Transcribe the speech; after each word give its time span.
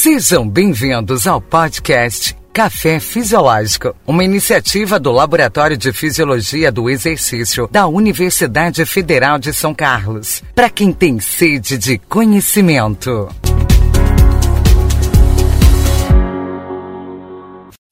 Sejam 0.00 0.48
bem-vindos 0.48 1.26
ao 1.26 1.40
podcast 1.40 2.32
Café 2.52 3.00
Fisiológico, 3.00 3.96
uma 4.06 4.22
iniciativa 4.22 4.96
do 5.00 5.10
Laboratório 5.10 5.76
de 5.76 5.92
Fisiologia 5.92 6.70
do 6.70 6.88
Exercício 6.88 7.68
da 7.68 7.88
Universidade 7.88 8.86
Federal 8.86 9.40
de 9.40 9.52
São 9.52 9.74
Carlos, 9.74 10.40
para 10.54 10.70
quem 10.70 10.92
tem 10.92 11.18
sede 11.18 11.76
de 11.76 11.98
conhecimento. 11.98 13.28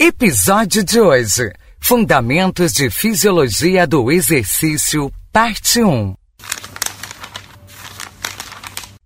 Episódio 0.01 0.85
de 0.85 1.01
hoje: 1.01 1.53
Fundamentos 1.81 2.73
de 2.73 2.89
Fisiologia 2.89 3.85
do 3.85 4.13
Exercício, 4.13 5.13
Parte 5.33 5.83
1. 5.83 6.15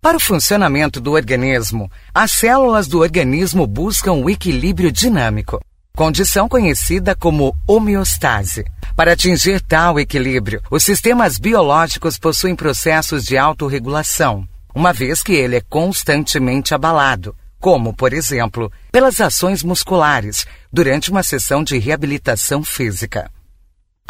Para 0.02 0.16
o 0.16 0.20
funcionamento 0.20 0.98
do 0.98 1.12
organismo, 1.12 1.90
as 2.14 2.32
células 2.32 2.88
do 2.88 3.00
organismo 3.00 3.66
buscam 3.66 4.12
o 4.12 4.30
equilíbrio 4.30 4.90
dinâmico, 4.90 5.62
condição 5.94 6.48
conhecida 6.48 7.14
como 7.14 7.54
homeostase. 7.66 8.64
Para 8.96 9.12
atingir 9.12 9.60
tal 9.60 10.00
equilíbrio, 10.00 10.62
os 10.70 10.82
sistemas 10.82 11.38
biológicos 11.38 12.18
possuem 12.18 12.56
processos 12.56 13.26
de 13.26 13.36
autorregulação, 13.36 14.48
uma 14.74 14.90
vez 14.90 15.22
que 15.22 15.34
ele 15.34 15.56
é 15.56 15.60
constantemente 15.60 16.74
abalado, 16.74 17.36
como, 17.60 17.94
por 17.94 18.14
exemplo, 18.14 18.72
pelas 18.90 19.20
ações 19.20 19.62
musculares 19.62 20.46
durante 20.72 21.10
uma 21.10 21.22
sessão 21.22 21.62
de 21.62 21.78
reabilitação 21.78 22.64
física. 22.64 23.30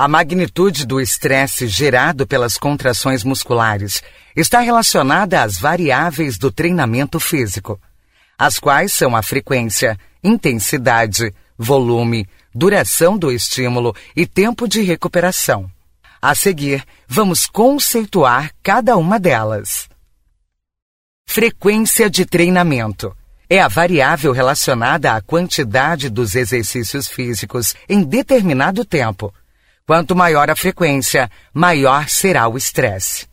A 0.00 0.08
magnitude 0.08 0.86
do 0.86 0.98
estresse 0.98 1.68
gerado 1.68 2.26
pelas 2.26 2.56
contrações 2.56 3.22
musculares 3.22 4.02
está 4.34 4.60
relacionada 4.60 5.42
às 5.42 5.58
variáveis 5.58 6.38
do 6.38 6.50
treinamento 6.50 7.20
físico, 7.20 7.78
as 8.38 8.58
quais 8.58 8.94
são 8.94 9.14
a 9.14 9.22
frequência, 9.22 9.98
intensidade, 10.24 11.34
volume, 11.58 12.26
duração 12.54 13.18
do 13.18 13.30
estímulo 13.30 13.94
e 14.16 14.26
tempo 14.26 14.66
de 14.66 14.80
recuperação. 14.80 15.70
A 16.22 16.34
seguir, 16.34 16.82
vamos 17.06 17.46
conceituar 17.46 18.52
cada 18.62 18.96
uma 18.96 19.20
delas. 19.20 19.86
Frequência 21.28 22.08
de 22.08 22.24
treinamento 22.24 23.14
é 23.50 23.60
a 23.60 23.68
variável 23.68 24.32
relacionada 24.32 25.12
à 25.12 25.20
quantidade 25.20 26.08
dos 26.08 26.34
exercícios 26.34 27.06
físicos 27.06 27.74
em 27.86 28.02
determinado 28.02 28.82
tempo 28.82 29.30
Quanto 29.90 30.14
maior 30.14 30.48
a 30.48 30.54
frequência, 30.54 31.28
maior 31.52 32.08
será 32.08 32.46
o 32.46 32.56
estresse. 32.56 33.26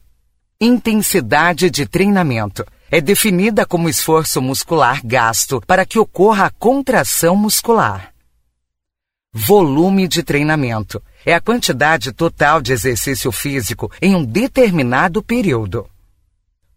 Intensidade 0.60 1.70
de 1.70 1.86
treinamento 1.86 2.66
é 2.90 3.00
definida 3.00 3.64
como 3.64 3.88
esforço 3.88 4.42
muscular 4.42 5.00
gasto 5.06 5.62
para 5.68 5.86
que 5.86 6.00
ocorra 6.00 6.48
a 6.48 6.50
contração 6.50 7.36
muscular. 7.36 8.12
Volume 9.32 10.08
de 10.08 10.24
treinamento 10.24 11.00
é 11.24 11.36
a 11.36 11.40
quantidade 11.40 12.12
total 12.12 12.60
de 12.60 12.74
exercício 12.74 13.32
físico 13.32 13.92
em 14.02 14.16
um 14.16 14.26
determinado 14.26 15.22
período. 15.22 15.88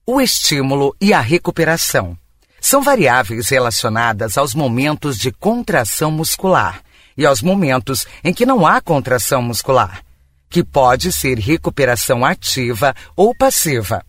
O 0.04 0.20
estímulo 0.20 0.94
e 1.00 1.14
a 1.14 1.20
recuperação 1.20 2.18
são 2.60 2.82
variáveis 2.82 3.48
relacionadas 3.48 4.36
aos 4.36 4.54
momentos 4.54 5.16
de 5.16 5.32
contração 5.32 6.10
muscular 6.10 6.82
e 7.20 7.26
aos 7.26 7.42
momentos 7.42 8.06
em 8.24 8.32
que 8.32 8.46
não 8.46 8.66
há 8.66 8.80
contração 8.80 9.42
muscular, 9.42 10.02
que 10.48 10.64
pode 10.64 11.12
ser 11.12 11.38
recuperação 11.38 12.24
ativa 12.24 12.94
ou 13.14 13.34
passiva. 13.34 14.02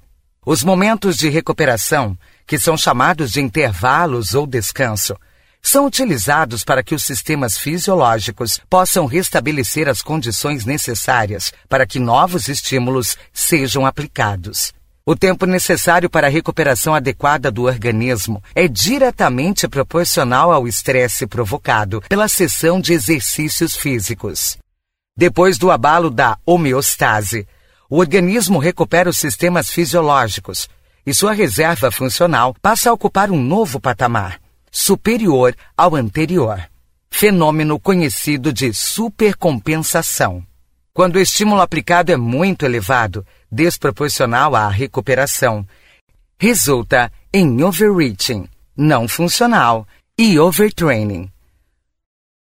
Os 0.45 0.63
momentos 0.63 1.17
de 1.17 1.27
recuperação, 1.27 2.17
que 2.47 2.57
são 2.57 2.77
chamados 2.77 3.29
de 3.29 3.41
intervalos 3.41 4.33
ou 4.33 4.47
descanso, 4.47 5.17
são 5.61 5.87
utilizados 5.87 6.63
para 6.63 6.81
que 6.81 6.95
os 6.95 7.03
sistemas 7.03 7.57
fisiológicos 7.57 8.61
possam 8.69 9.05
restabelecer 9.05 9.89
as 9.89 10.01
condições 10.01 10.63
necessárias 10.63 11.51
para 11.67 11.85
que 11.85 11.99
novos 11.99 12.47
estímulos 12.47 13.17
sejam 13.33 13.85
aplicados. 13.85 14.71
O 15.03 15.15
tempo 15.15 15.47
necessário 15.47 16.07
para 16.07 16.27
a 16.27 16.29
recuperação 16.29 16.93
adequada 16.93 17.49
do 17.49 17.63
organismo 17.63 18.41
é 18.53 18.67
diretamente 18.67 19.67
proporcional 19.67 20.51
ao 20.51 20.67
estresse 20.67 21.25
provocado 21.25 22.01
pela 22.07 22.27
sessão 22.27 22.79
de 22.79 22.93
exercícios 22.93 23.75
físicos. 23.75 24.59
Depois 25.17 25.57
do 25.57 25.71
abalo 25.71 26.11
da 26.11 26.37
homeostase, 26.45 27.47
o 27.89 27.97
organismo 27.97 28.59
recupera 28.59 29.09
os 29.09 29.17
sistemas 29.17 29.71
fisiológicos 29.71 30.69
e 31.03 31.15
sua 31.15 31.33
reserva 31.33 31.91
funcional 31.91 32.55
passa 32.61 32.91
a 32.91 32.93
ocupar 32.93 33.31
um 33.31 33.41
novo 33.41 33.79
patamar, 33.79 34.39
superior 34.71 35.55
ao 35.75 35.95
anterior. 35.95 36.63
Fenômeno 37.09 37.79
conhecido 37.79 38.53
de 38.53 38.71
supercompensação. 38.71 40.45
Quando 40.93 41.15
o 41.15 41.19
estímulo 41.19 41.61
aplicado 41.61 42.11
é 42.11 42.17
muito 42.17 42.65
elevado, 42.65 43.25
desproporcional 43.49 44.55
à 44.55 44.67
recuperação, 44.67 45.65
resulta 46.37 47.09
em 47.33 47.63
overreaching, 47.63 48.45
não 48.75 49.07
funcional, 49.07 49.87
e 50.17 50.37
overtraining. 50.37 51.31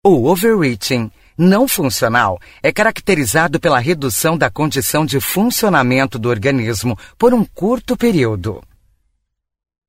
O 0.02 0.30
overreaching 0.30 1.10
não 1.36 1.68
funcional 1.68 2.40
é 2.62 2.72
caracterizado 2.72 3.60
pela 3.60 3.78
redução 3.78 4.36
da 4.36 4.50
condição 4.50 5.04
de 5.04 5.20
funcionamento 5.20 6.18
do 6.18 6.30
organismo 6.30 6.98
por 7.18 7.34
um 7.34 7.44
curto 7.44 7.98
período. 7.98 8.62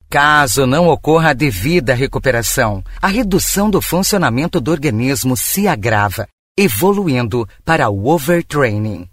Caso 0.10 0.68
não 0.68 0.90
ocorra 0.90 1.30
a 1.30 1.34
devida 1.34 1.94
recuperação, 1.94 2.84
a 3.02 3.08
redução 3.08 3.70
do 3.70 3.82
funcionamento 3.82 4.60
do 4.60 4.70
organismo 4.70 5.38
se 5.38 5.66
agrava 5.66 6.28
evoluindo 6.60 7.48
para 7.64 7.90
o 7.90 8.10
overtraining. 8.10 9.10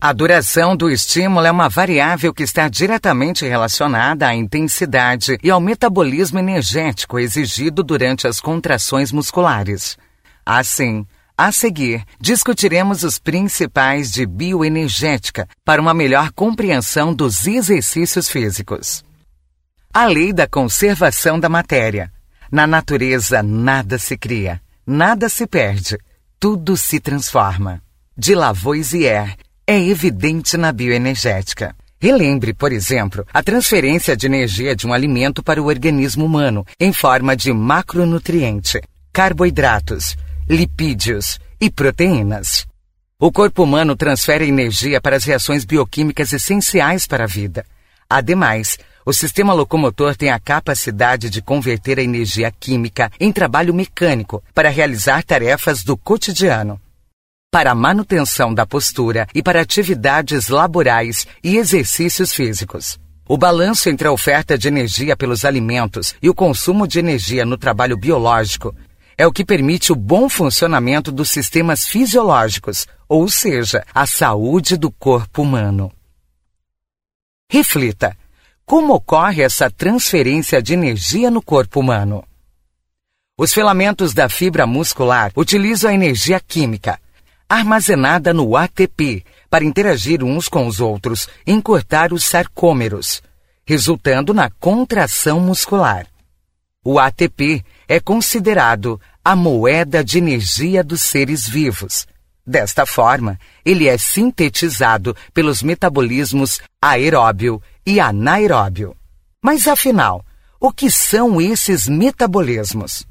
A 0.00 0.12
duração 0.12 0.76
do 0.76 0.88
estímulo 0.88 1.44
é 1.44 1.50
uma 1.50 1.68
variável 1.68 2.32
que 2.32 2.44
está 2.44 2.68
diretamente 2.68 3.44
relacionada 3.44 4.28
à 4.28 4.32
intensidade 4.32 5.36
e 5.42 5.50
ao 5.50 5.60
metabolismo 5.60 6.38
energético 6.38 7.18
exigido 7.18 7.82
durante 7.82 8.28
as 8.28 8.40
contrações 8.40 9.10
musculares. 9.10 9.98
Assim, 10.44 11.04
a 11.36 11.50
seguir, 11.50 12.04
discutiremos 12.20 13.02
os 13.02 13.18
principais 13.18 14.12
de 14.12 14.24
bioenergética 14.24 15.48
para 15.64 15.82
uma 15.82 15.92
melhor 15.92 16.30
compreensão 16.30 17.12
dos 17.12 17.48
exercícios 17.48 18.28
físicos. 18.28 19.04
A 19.92 20.06
lei 20.06 20.32
da 20.32 20.46
conservação 20.46 21.40
da 21.40 21.48
matéria. 21.48 22.12
Na 22.52 22.64
natureza, 22.64 23.42
nada 23.42 23.98
se 23.98 24.16
cria, 24.16 24.60
Nada 24.86 25.28
se 25.28 25.48
perde, 25.48 25.98
tudo 26.38 26.76
se 26.76 27.00
transforma. 27.00 27.82
De 28.16 28.36
Lavoisier 28.36 29.34
é 29.66 29.76
evidente 29.76 30.56
na 30.56 30.70
bioenergética. 30.70 31.74
Relembre, 32.00 32.54
por 32.54 32.70
exemplo, 32.70 33.26
a 33.34 33.42
transferência 33.42 34.16
de 34.16 34.26
energia 34.26 34.76
de 34.76 34.86
um 34.86 34.92
alimento 34.92 35.42
para 35.42 35.60
o 35.60 35.66
organismo 35.66 36.24
humano 36.24 36.64
em 36.78 36.92
forma 36.92 37.34
de 37.34 37.52
macronutriente, 37.52 38.80
carboidratos, 39.12 40.16
lipídios 40.48 41.40
e 41.60 41.68
proteínas. 41.68 42.64
O 43.18 43.32
corpo 43.32 43.64
humano 43.64 43.96
transfere 43.96 44.46
energia 44.46 45.00
para 45.00 45.16
as 45.16 45.24
reações 45.24 45.64
bioquímicas 45.64 46.32
essenciais 46.32 47.08
para 47.08 47.24
a 47.24 47.26
vida. 47.26 47.66
Ademais, 48.08 48.78
o 49.06 49.12
sistema 49.12 49.54
locomotor 49.54 50.16
tem 50.16 50.30
a 50.30 50.40
capacidade 50.40 51.30
de 51.30 51.40
converter 51.40 52.00
a 52.00 52.02
energia 52.02 52.50
química 52.50 53.08
em 53.20 53.30
trabalho 53.30 53.72
mecânico 53.72 54.42
para 54.52 54.68
realizar 54.68 55.22
tarefas 55.22 55.84
do 55.84 55.96
cotidiano. 55.96 56.80
Para 57.48 57.70
a 57.70 57.74
manutenção 57.74 58.52
da 58.52 58.66
postura 58.66 59.28
e 59.32 59.40
para 59.40 59.60
atividades 59.60 60.48
laborais 60.48 61.24
e 61.42 61.56
exercícios 61.56 62.34
físicos. 62.34 62.98
O 63.28 63.38
balanço 63.38 63.88
entre 63.88 64.08
a 64.08 64.12
oferta 64.12 64.58
de 64.58 64.66
energia 64.66 65.16
pelos 65.16 65.44
alimentos 65.44 66.12
e 66.20 66.28
o 66.28 66.34
consumo 66.34 66.86
de 66.86 66.98
energia 66.98 67.44
no 67.44 67.56
trabalho 67.56 67.96
biológico 67.96 68.74
é 69.16 69.24
o 69.24 69.32
que 69.32 69.44
permite 69.44 69.92
o 69.92 69.96
bom 69.96 70.28
funcionamento 70.28 71.12
dos 71.12 71.30
sistemas 71.30 71.86
fisiológicos, 71.86 72.88
ou 73.08 73.28
seja, 73.28 73.84
a 73.94 74.04
saúde 74.04 74.76
do 74.76 74.90
corpo 74.90 75.42
humano. 75.42 75.92
Reflita. 77.48 78.16
Como 78.66 78.94
ocorre 78.94 79.42
essa 79.42 79.70
transferência 79.70 80.60
de 80.60 80.74
energia 80.74 81.30
no 81.30 81.40
corpo 81.40 81.78
humano? 81.78 82.24
Os 83.38 83.54
filamentos 83.54 84.12
da 84.12 84.28
fibra 84.28 84.66
muscular 84.66 85.30
utilizam 85.36 85.88
a 85.88 85.94
energia 85.94 86.40
química, 86.40 86.98
armazenada 87.48 88.34
no 88.34 88.56
ATP, 88.56 89.24
para 89.48 89.64
interagir 89.64 90.24
uns 90.24 90.48
com 90.48 90.66
os 90.66 90.80
outros 90.80 91.28
e 91.46 91.52
encurtar 91.52 92.12
os 92.12 92.24
sarcômeros, 92.24 93.22
resultando 93.64 94.34
na 94.34 94.50
contração 94.50 95.38
muscular. 95.38 96.04
O 96.84 96.98
ATP 96.98 97.64
é 97.86 98.00
considerado 98.00 99.00
a 99.24 99.36
moeda 99.36 100.02
de 100.02 100.18
energia 100.18 100.82
dos 100.82 101.02
seres 101.02 101.48
vivos. 101.48 102.04
Desta 102.46 102.86
forma, 102.86 103.38
ele 103.64 103.88
é 103.88 103.98
sintetizado 103.98 105.16
pelos 105.34 105.62
metabolismos 105.62 106.60
aeróbio 106.80 107.60
e 107.84 107.98
anaeróbio. 107.98 108.96
Mas 109.42 109.66
afinal, 109.66 110.24
O 110.58 110.72
que 110.72 110.90
são 110.90 111.40
esses 111.40 111.86
metabolismos? 111.86 113.06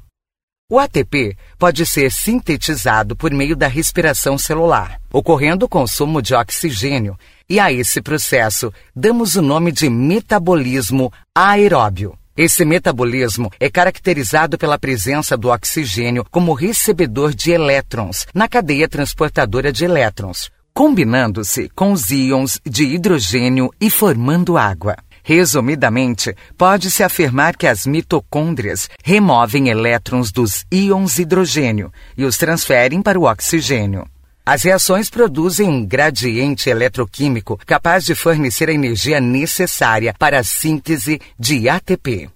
O 0.68 0.80
ATP 0.80 1.36
pode 1.56 1.86
ser 1.86 2.10
sintetizado 2.10 3.14
por 3.14 3.30
meio 3.30 3.54
da 3.54 3.68
respiração 3.68 4.36
celular, 4.36 5.00
ocorrendo 5.12 5.66
o 5.66 5.68
consumo 5.68 6.20
de 6.20 6.34
oxigênio, 6.34 7.16
e 7.48 7.60
a 7.60 7.72
esse 7.72 8.02
processo 8.02 8.72
damos 8.94 9.36
o 9.36 9.42
nome 9.42 9.70
de 9.70 9.88
metabolismo 9.88 11.12
aeróbio. 11.32 12.18
Esse 12.36 12.66
metabolismo 12.66 13.50
é 13.58 13.70
caracterizado 13.70 14.58
pela 14.58 14.78
presença 14.78 15.38
do 15.38 15.48
oxigênio 15.48 16.22
como 16.30 16.52
recebedor 16.52 17.32
de 17.32 17.50
elétrons 17.50 18.26
na 18.34 18.46
cadeia 18.46 18.86
transportadora 18.86 19.72
de 19.72 19.86
elétrons, 19.86 20.50
combinando-se 20.74 21.70
com 21.74 21.92
os 21.92 22.10
íons 22.10 22.60
de 22.62 22.84
hidrogênio 22.84 23.70
e 23.80 23.88
formando 23.88 24.58
água. 24.58 24.96
Resumidamente, 25.22 26.36
pode-se 26.58 27.02
afirmar 27.02 27.56
que 27.56 27.66
as 27.66 27.86
mitocôndrias 27.86 28.90
removem 29.02 29.70
elétrons 29.70 30.30
dos 30.30 30.66
íons 30.70 31.18
hidrogênio 31.18 31.90
e 32.18 32.24
os 32.26 32.36
transferem 32.36 33.00
para 33.00 33.18
o 33.18 33.24
oxigênio. 33.24 34.06
As 34.48 34.62
reações 34.62 35.10
produzem 35.10 35.68
um 35.68 35.84
gradiente 35.84 36.70
eletroquímico 36.70 37.58
capaz 37.66 38.04
de 38.04 38.14
fornecer 38.14 38.68
a 38.68 38.72
energia 38.72 39.20
necessária 39.20 40.14
para 40.16 40.38
a 40.38 40.44
síntese 40.44 41.20
de 41.36 41.68
ATP. 41.68 42.30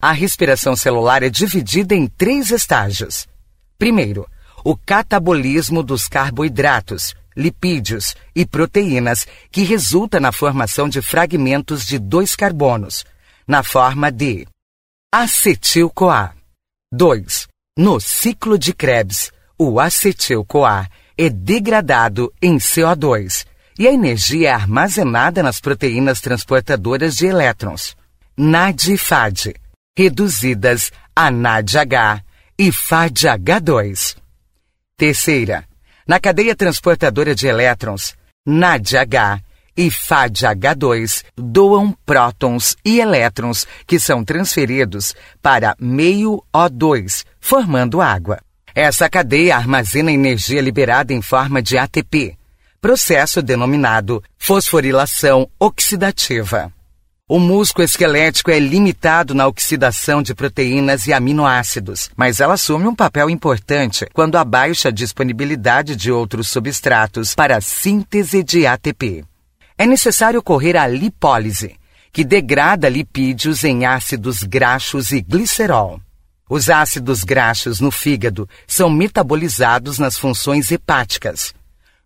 A 0.00 0.10
respiração 0.10 0.74
celular 0.74 1.22
é 1.22 1.28
dividida 1.28 1.94
em 1.94 2.06
três 2.06 2.50
estágios. 2.50 3.28
Primeiro, 3.76 4.26
o 4.64 4.74
catabolismo 4.74 5.82
dos 5.82 6.08
carboidratos, 6.08 7.14
lipídios 7.36 8.14
e 8.34 8.46
proteínas 8.46 9.26
que 9.52 9.64
resulta 9.64 10.18
na 10.18 10.32
formação 10.32 10.88
de 10.88 11.02
fragmentos 11.02 11.84
de 11.84 11.98
dois 11.98 12.34
carbonos, 12.34 13.04
na 13.46 13.62
forma 13.62 14.10
de 14.10 14.46
acetil-CoA. 15.12 16.34
2. 16.90 17.48
No 17.76 18.00
ciclo 18.00 18.58
de 18.58 18.72
Krebs, 18.72 19.30
o 19.58 19.78
acetil-CoA 19.78 20.88
é 21.16 21.28
degradado 21.28 22.32
em 22.42 22.56
CO2 22.56 23.46
e 23.78 23.88
a 23.88 23.92
energia 23.92 24.50
é 24.50 24.52
armazenada 24.52 25.42
nas 25.42 25.60
proteínas 25.60 26.20
transportadoras 26.20 27.16
de 27.16 27.26
elétrons, 27.26 27.96
NAD 28.36 28.94
e 28.94 28.98
FAD, 28.98 29.54
reduzidas 29.96 30.92
a 31.14 31.30
NADH 31.30 32.22
e 32.58 32.70
FADH2. 32.70 34.16
Terceira, 34.96 35.64
na 36.06 36.20
cadeia 36.20 36.54
transportadora 36.54 37.34
de 37.34 37.46
elétrons, 37.46 38.14
NADH 38.46 39.42
e 39.76 39.88
FADH2 39.88 41.24
doam 41.36 41.92
prótons 42.06 42.76
e 42.84 43.00
elétrons 43.00 43.66
que 43.86 43.98
são 43.98 44.24
transferidos 44.24 45.14
para 45.42 45.74
meio 45.80 46.44
O2, 46.54 47.24
formando 47.40 48.00
água. 48.00 48.40
Essa 48.74 49.08
cadeia 49.08 49.56
armazena 49.56 50.10
energia 50.10 50.60
liberada 50.60 51.12
em 51.12 51.22
forma 51.22 51.62
de 51.62 51.78
ATP, 51.78 52.36
processo 52.80 53.40
denominado 53.40 54.20
fosforilação 54.36 55.48
oxidativa. 55.60 56.72
O 57.28 57.38
músculo 57.38 57.84
esquelético 57.84 58.50
é 58.50 58.58
limitado 58.58 59.32
na 59.32 59.46
oxidação 59.46 60.20
de 60.20 60.34
proteínas 60.34 61.06
e 61.06 61.12
aminoácidos, 61.12 62.10
mas 62.16 62.40
ela 62.40 62.54
assume 62.54 62.88
um 62.88 62.96
papel 62.96 63.30
importante 63.30 64.06
quando 64.12 64.36
há 64.36 64.44
baixa 64.44 64.92
disponibilidade 64.92 65.94
de 65.94 66.10
outros 66.10 66.48
substratos 66.48 67.32
para 67.32 67.56
a 67.58 67.60
síntese 67.60 68.42
de 68.42 68.66
ATP. 68.66 69.24
É 69.78 69.86
necessário 69.86 70.40
ocorrer 70.40 70.76
a 70.76 70.88
lipólise, 70.88 71.76
que 72.12 72.24
degrada 72.24 72.88
lipídios 72.88 73.62
em 73.62 73.86
ácidos 73.86 74.42
graxos 74.42 75.12
e 75.12 75.20
glicerol. 75.20 76.00
Os 76.48 76.68
ácidos 76.68 77.24
graxos 77.24 77.80
no 77.80 77.90
fígado 77.90 78.46
são 78.66 78.90
metabolizados 78.90 79.98
nas 79.98 80.18
funções 80.18 80.70
hepáticas. 80.70 81.54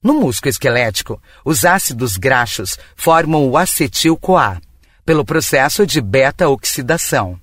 No 0.01 0.15
músculo 0.15 0.51
esquelético, 0.51 1.21
os 1.45 1.65
ácidos 1.65 2.17
graxos 2.17 2.79
formam 2.95 3.49
o 3.49 3.57
acetil-CoA 3.57 4.61
pelo 5.05 5.25
processo 5.25 5.85
de 5.85 6.01
beta-oxidação. 6.01 7.39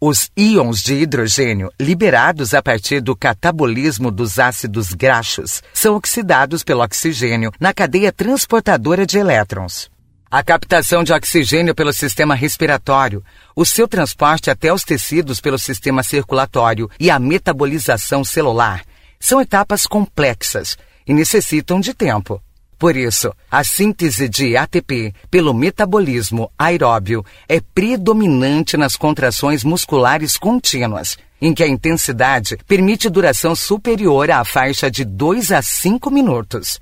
Os 0.00 0.30
íons 0.36 0.80
de 0.80 0.94
hidrogênio 0.94 1.70
liberados 1.78 2.54
a 2.54 2.62
partir 2.62 3.02
do 3.02 3.14
catabolismo 3.14 4.10
dos 4.10 4.38
ácidos 4.38 4.94
graxos 4.94 5.62
são 5.74 5.96
oxidados 5.96 6.62
pelo 6.62 6.82
oxigênio 6.82 7.52
na 7.60 7.74
cadeia 7.74 8.12
transportadora 8.12 9.04
de 9.04 9.18
elétrons. 9.18 9.90
A 10.30 10.42
captação 10.42 11.02
de 11.02 11.10
oxigênio 11.10 11.74
pelo 11.74 11.90
sistema 11.90 12.34
respiratório, 12.34 13.24
o 13.56 13.64
seu 13.64 13.88
transporte 13.88 14.50
até 14.50 14.70
os 14.70 14.84
tecidos 14.84 15.40
pelo 15.40 15.58
sistema 15.58 16.02
circulatório 16.02 16.90
e 17.00 17.10
a 17.10 17.18
metabolização 17.18 18.22
celular 18.22 18.82
são 19.18 19.40
etapas 19.40 19.86
complexas 19.86 20.76
e 21.06 21.14
necessitam 21.14 21.80
de 21.80 21.94
tempo. 21.94 22.42
Por 22.78 22.94
isso, 22.94 23.32
a 23.50 23.64
síntese 23.64 24.28
de 24.28 24.54
ATP 24.54 25.14
pelo 25.30 25.54
metabolismo 25.54 26.52
aeróbio 26.58 27.24
é 27.48 27.58
predominante 27.58 28.76
nas 28.76 28.96
contrações 28.96 29.64
musculares 29.64 30.36
contínuas, 30.36 31.16
em 31.40 31.54
que 31.54 31.62
a 31.62 31.66
intensidade 31.66 32.58
permite 32.68 33.08
duração 33.08 33.56
superior 33.56 34.30
à 34.30 34.44
faixa 34.44 34.90
de 34.90 35.06
2 35.06 35.52
a 35.52 35.62
5 35.62 36.10
minutos. 36.10 36.78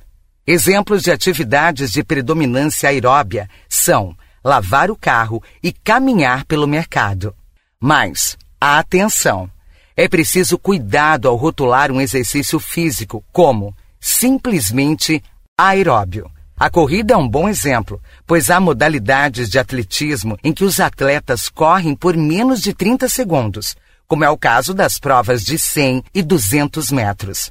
Exemplos 0.46 1.02
de 1.02 1.10
atividades 1.10 1.90
de 1.90 2.04
predominância 2.04 2.88
aeróbia 2.88 3.48
são 3.68 4.16
lavar 4.44 4.92
o 4.92 4.96
carro 4.96 5.42
e 5.60 5.72
caminhar 5.72 6.44
pelo 6.44 6.68
mercado. 6.68 7.34
Mas, 7.80 8.38
atenção! 8.60 9.50
É 9.96 10.06
preciso 10.06 10.56
cuidado 10.56 11.26
ao 11.26 11.34
rotular 11.34 11.90
um 11.90 12.00
exercício 12.00 12.60
físico 12.60 13.24
como 13.32 13.74
simplesmente 13.98 15.20
aeróbio. 15.58 16.30
A 16.56 16.70
corrida 16.70 17.14
é 17.14 17.16
um 17.16 17.28
bom 17.28 17.48
exemplo, 17.48 18.00
pois 18.24 18.48
há 18.48 18.60
modalidades 18.60 19.50
de 19.50 19.58
atletismo 19.58 20.38
em 20.44 20.52
que 20.52 20.64
os 20.64 20.78
atletas 20.78 21.48
correm 21.48 21.96
por 21.96 22.16
menos 22.16 22.60
de 22.60 22.72
30 22.72 23.08
segundos, 23.08 23.74
como 24.06 24.22
é 24.22 24.30
o 24.30 24.38
caso 24.38 24.72
das 24.72 24.96
provas 24.96 25.44
de 25.44 25.58
100 25.58 26.04
e 26.14 26.22
200 26.22 26.92
metros. 26.92 27.50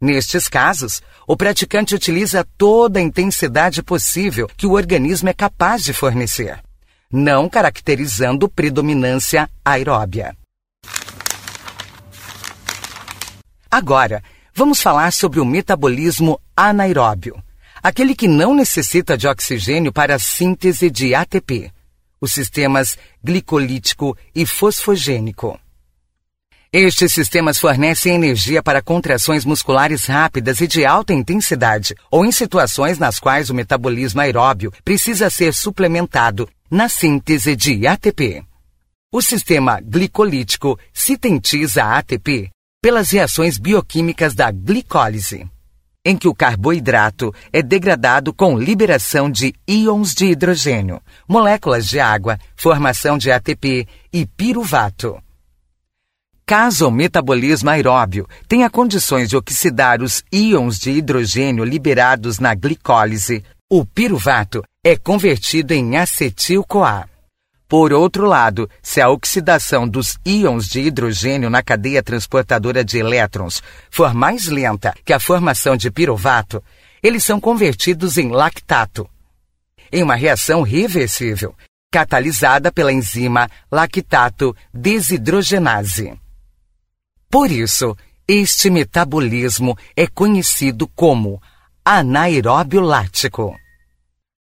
Nestes 0.00 0.48
casos, 0.48 1.02
o 1.26 1.36
praticante 1.36 1.94
utiliza 1.94 2.46
toda 2.56 3.00
a 3.00 3.02
intensidade 3.02 3.82
possível 3.82 4.48
que 4.56 4.66
o 4.66 4.72
organismo 4.72 5.28
é 5.28 5.32
capaz 5.32 5.82
de 5.82 5.92
fornecer, 5.92 6.62
não 7.10 7.48
caracterizando 7.48 8.48
predominância 8.48 9.50
aeróbia. 9.64 10.36
Agora, 13.68 14.22
vamos 14.54 14.80
falar 14.80 15.12
sobre 15.12 15.40
o 15.40 15.44
metabolismo 15.44 16.40
anaeróbio, 16.56 17.42
aquele 17.82 18.14
que 18.14 18.28
não 18.28 18.54
necessita 18.54 19.18
de 19.18 19.26
oxigênio 19.26 19.92
para 19.92 20.14
a 20.14 20.18
síntese 20.18 20.88
de 20.88 21.12
ATP, 21.12 21.72
os 22.20 22.32
sistemas 22.32 22.96
glicolítico 23.22 24.16
e 24.32 24.46
fosfogênico. 24.46 25.58
Estes 26.70 27.14
sistemas 27.14 27.58
fornecem 27.58 28.14
energia 28.14 28.62
para 28.62 28.82
contrações 28.82 29.42
musculares 29.42 30.04
rápidas 30.04 30.60
e 30.60 30.66
de 30.66 30.84
alta 30.84 31.14
intensidade, 31.14 31.94
ou 32.10 32.26
em 32.26 32.30
situações 32.30 32.98
nas 32.98 33.18
quais 33.18 33.48
o 33.48 33.54
metabolismo 33.54 34.20
aeróbio 34.20 34.70
precisa 34.84 35.30
ser 35.30 35.54
suplementado 35.54 36.46
na 36.70 36.86
síntese 36.86 37.56
de 37.56 37.86
ATP. 37.86 38.44
O 39.10 39.22
sistema 39.22 39.80
glicolítico 39.80 40.78
sintetiza 40.92 41.84
ATP 41.84 42.50
pelas 42.82 43.10
reações 43.10 43.56
bioquímicas 43.56 44.34
da 44.34 44.50
glicólise, 44.50 45.46
em 46.04 46.18
que 46.18 46.28
o 46.28 46.34
carboidrato 46.34 47.34
é 47.50 47.62
degradado 47.62 48.34
com 48.34 48.58
liberação 48.58 49.30
de 49.30 49.54
íons 49.66 50.12
de 50.12 50.26
hidrogênio, 50.26 51.00
moléculas 51.26 51.88
de 51.88 51.98
água, 51.98 52.38
formação 52.54 53.16
de 53.16 53.32
ATP 53.32 53.88
e 54.12 54.26
piruvato. 54.26 55.18
Caso 56.48 56.88
o 56.88 56.90
metabolismo 56.90 57.68
aeróbio 57.68 58.26
tenha 58.48 58.70
condições 58.70 59.28
de 59.28 59.36
oxidar 59.36 60.00
os 60.00 60.24
íons 60.32 60.78
de 60.78 60.92
hidrogênio 60.92 61.62
liberados 61.62 62.38
na 62.38 62.54
glicólise, 62.54 63.44
o 63.70 63.84
piruvato 63.84 64.62
é 64.82 64.96
convertido 64.96 65.74
em 65.74 65.98
acetil-CoA. 65.98 67.06
Por 67.68 67.92
outro 67.92 68.24
lado, 68.24 68.66
se 68.82 68.98
a 68.98 69.10
oxidação 69.10 69.86
dos 69.86 70.16
íons 70.24 70.66
de 70.66 70.80
hidrogênio 70.80 71.50
na 71.50 71.62
cadeia 71.62 72.02
transportadora 72.02 72.82
de 72.82 72.96
elétrons 72.96 73.62
for 73.90 74.14
mais 74.14 74.46
lenta 74.46 74.94
que 75.04 75.12
a 75.12 75.20
formação 75.20 75.76
de 75.76 75.90
piruvato, 75.90 76.64
eles 77.02 77.24
são 77.24 77.38
convertidos 77.38 78.16
em 78.16 78.30
lactato. 78.30 79.06
Em 79.92 80.02
uma 80.02 80.14
reação 80.14 80.62
reversível, 80.62 81.54
catalisada 81.92 82.72
pela 82.72 82.90
enzima 82.90 83.50
lactato 83.70 84.56
desidrogenase. 84.72 86.18
Por 87.30 87.50
isso, 87.50 87.96
este 88.26 88.70
metabolismo 88.70 89.76
é 89.94 90.06
conhecido 90.06 90.88
como 90.88 91.40
anaeróbio 91.84 92.80
lático. 92.80 93.54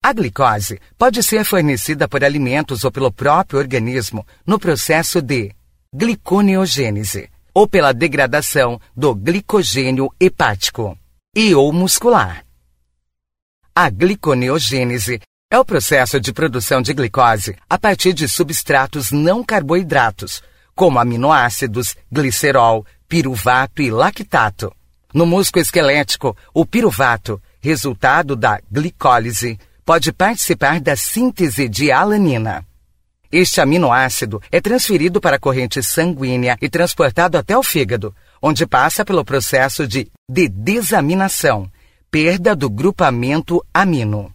A 0.02 0.12
glicose 0.12 0.80
pode 0.96 1.22
ser 1.22 1.44
fornecida 1.44 2.06
por 2.06 2.22
alimentos 2.22 2.84
ou 2.84 2.92
pelo 2.92 3.10
próprio 3.10 3.58
organismo 3.58 4.26
no 4.46 4.58
processo 4.58 5.20
de 5.20 5.52
gliconeogênese 5.92 7.30
ou 7.52 7.66
pela 7.66 7.92
degradação 7.92 8.80
do 8.94 9.14
glicogênio 9.14 10.12
hepático 10.20 10.96
e 11.34 11.54
ou 11.54 11.72
muscular. 11.72 12.44
A 13.74 13.90
gliconeogênese 13.90 15.20
é 15.50 15.58
o 15.58 15.64
processo 15.64 16.20
de 16.20 16.32
produção 16.32 16.82
de 16.82 16.92
glicose 16.92 17.56
a 17.68 17.78
partir 17.78 18.12
de 18.12 18.28
substratos 18.28 19.10
não 19.10 19.42
carboidratos, 19.42 20.42
como 20.76 21.00
aminoácidos, 21.00 21.96
glicerol, 22.12 22.84
piruvato 23.08 23.80
e 23.80 23.90
lactato. 23.90 24.72
No 25.12 25.24
músculo 25.24 25.62
esquelético, 25.62 26.36
o 26.52 26.66
piruvato, 26.66 27.40
resultado 27.60 28.36
da 28.36 28.60
glicólise, 28.70 29.58
pode 29.84 30.12
participar 30.12 30.78
da 30.78 30.94
síntese 30.94 31.66
de 31.66 31.90
alanina. 31.90 32.64
Este 33.32 33.60
aminoácido 33.60 34.40
é 34.52 34.60
transferido 34.60 35.20
para 35.20 35.36
a 35.36 35.38
corrente 35.40 35.82
sanguínea 35.82 36.58
e 36.60 36.68
transportado 36.68 37.38
até 37.38 37.56
o 37.56 37.62
fígado, 37.62 38.14
onde 38.40 38.66
passa 38.66 39.04
pelo 39.04 39.24
processo 39.24 39.88
de, 39.88 40.10
de 40.30 40.48
desaminação, 40.48 41.70
perda 42.10 42.54
do 42.54 42.68
grupamento 42.68 43.64
amino, 43.72 44.30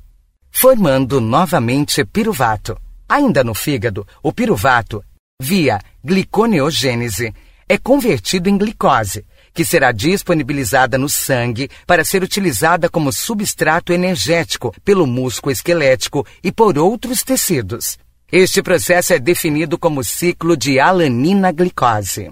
formando 0.49 1.21
novamente 1.21 2.03
piruvato. 2.03 2.75
Ainda 3.07 3.43
no 3.43 3.53
fígado, 3.53 4.07
o 4.23 4.33
piruvato, 4.33 5.03
via 5.41 5.79
gliconeogênese, 6.03 7.33
é 7.67 7.75
convertido 7.77 8.47
em 8.47 8.57
glicose, 8.57 9.25
que 9.53 9.65
será 9.65 9.91
disponibilizada 9.91 10.97
no 10.99 11.09
sangue 11.09 11.67
para 11.87 12.05
ser 12.05 12.21
utilizada 12.21 12.87
como 12.87 13.11
substrato 13.11 13.91
energético 13.91 14.73
pelo 14.85 15.07
músculo 15.07 15.51
esquelético 15.51 16.25
e 16.43 16.51
por 16.51 16.77
outros 16.77 17.23
tecidos. 17.23 17.97
Este 18.31 18.61
processo 18.61 19.13
é 19.13 19.19
definido 19.19 19.77
como 19.79 20.03
ciclo 20.03 20.55
de 20.55 20.79
alanina-glicose. 20.79 22.31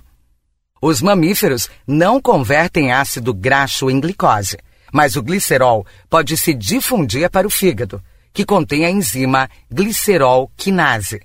Os 0.81 1.01
mamíferos 1.01 1.67
não 1.85 2.21
convertem 2.21 2.93
ácido 2.93 3.33
graxo 3.33 3.89
em 3.89 3.99
glicose, 3.99 4.57
mas 4.93 5.15
o 5.15 5.23
glicerol 5.23 5.85
pode 6.09 6.37
se 6.37 6.53
difundir 6.53 7.29
para 7.29 7.47
o 7.47 7.49
fígado, 7.49 8.01
que 8.31 8.45
contém 8.45 8.85
a 8.85 8.89
enzima 8.89 9.49
glicerol 9.69 10.49
quinase, 10.55 11.19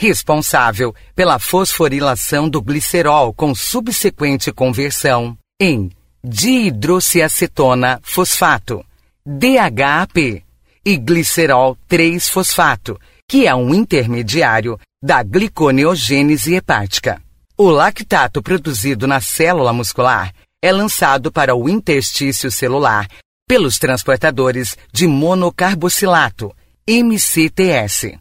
responsável 0.00 0.94
pela 1.14 1.38
fosforilação 1.38 2.48
do 2.48 2.62
glicerol 2.62 3.34
com 3.34 3.54
subsequente 3.54 4.50
conversão 4.50 5.36
em 5.60 5.90
dihidroxiacetona 6.24 8.00
fosfato, 8.02 8.82
DHAP, 9.26 10.42
e 10.86 10.96
glicerol 10.96 11.76
3-fosfato, 11.86 12.98
que 13.28 13.46
é 13.46 13.54
um 13.54 13.74
intermediário 13.74 14.80
da 15.04 15.22
gliconeogênese 15.22 16.54
hepática. 16.54 17.20
O 17.54 17.68
lactato 17.68 18.42
produzido 18.42 19.06
na 19.06 19.20
célula 19.20 19.70
muscular 19.70 20.32
é 20.62 20.72
lançado 20.72 21.30
para 21.30 21.54
o 21.54 21.68
interstício 21.68 22.50
celular 22.50 23.06
pelos 23.46 23.78
transportadores 23.78 24.78
de 24.90 25.06
monocarboxilato, 25.06 26.56
MCTS, 26.88 28.18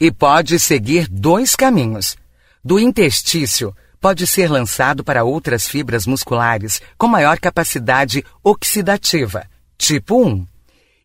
e 0.00 0.10
pode 0.10 0.58
seguir 0.58 1.06
dois 1.08 1.54
caminhos. 1.54 2.16
Do 2.64 2.78
interstício, 2.80 3.76
pode 4.00 4.26
ser 4.26 4.50
lançado 4.50 5.04
para 5.04 5.24
outras 5.24 5.68
fibras 5.68 6.06
musculares 6.06 6.80
com 6.96 7.06
maior 7.06 7.38
capacidade 7.38 8.24
oxidativa, 8.42 9.46
tipo 9.76 10.24
1, 10.26 10.46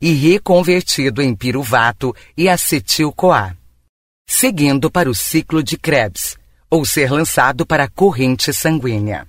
e 0.01 0.13
reconvertido 0.13 1.21
em 1.21 1.35
piruvato 1.35 2.15
e 2.37 2.47
acetil-CoA, 2.47 3.55
seguindo 4.25 4.89
para 4.89 5.09
o 5.09 5.15
ciclo 5.15 5.61
de 5.61 5.77
Krebs, 5.77 6.37
ou 6.69 6.85
ser 6.85 7.11
lançado 7.11 7.65
para 7.65 7.83
a 7.83 7.89
corrente 7.89 8.53
sanguínea. 8.53 9.27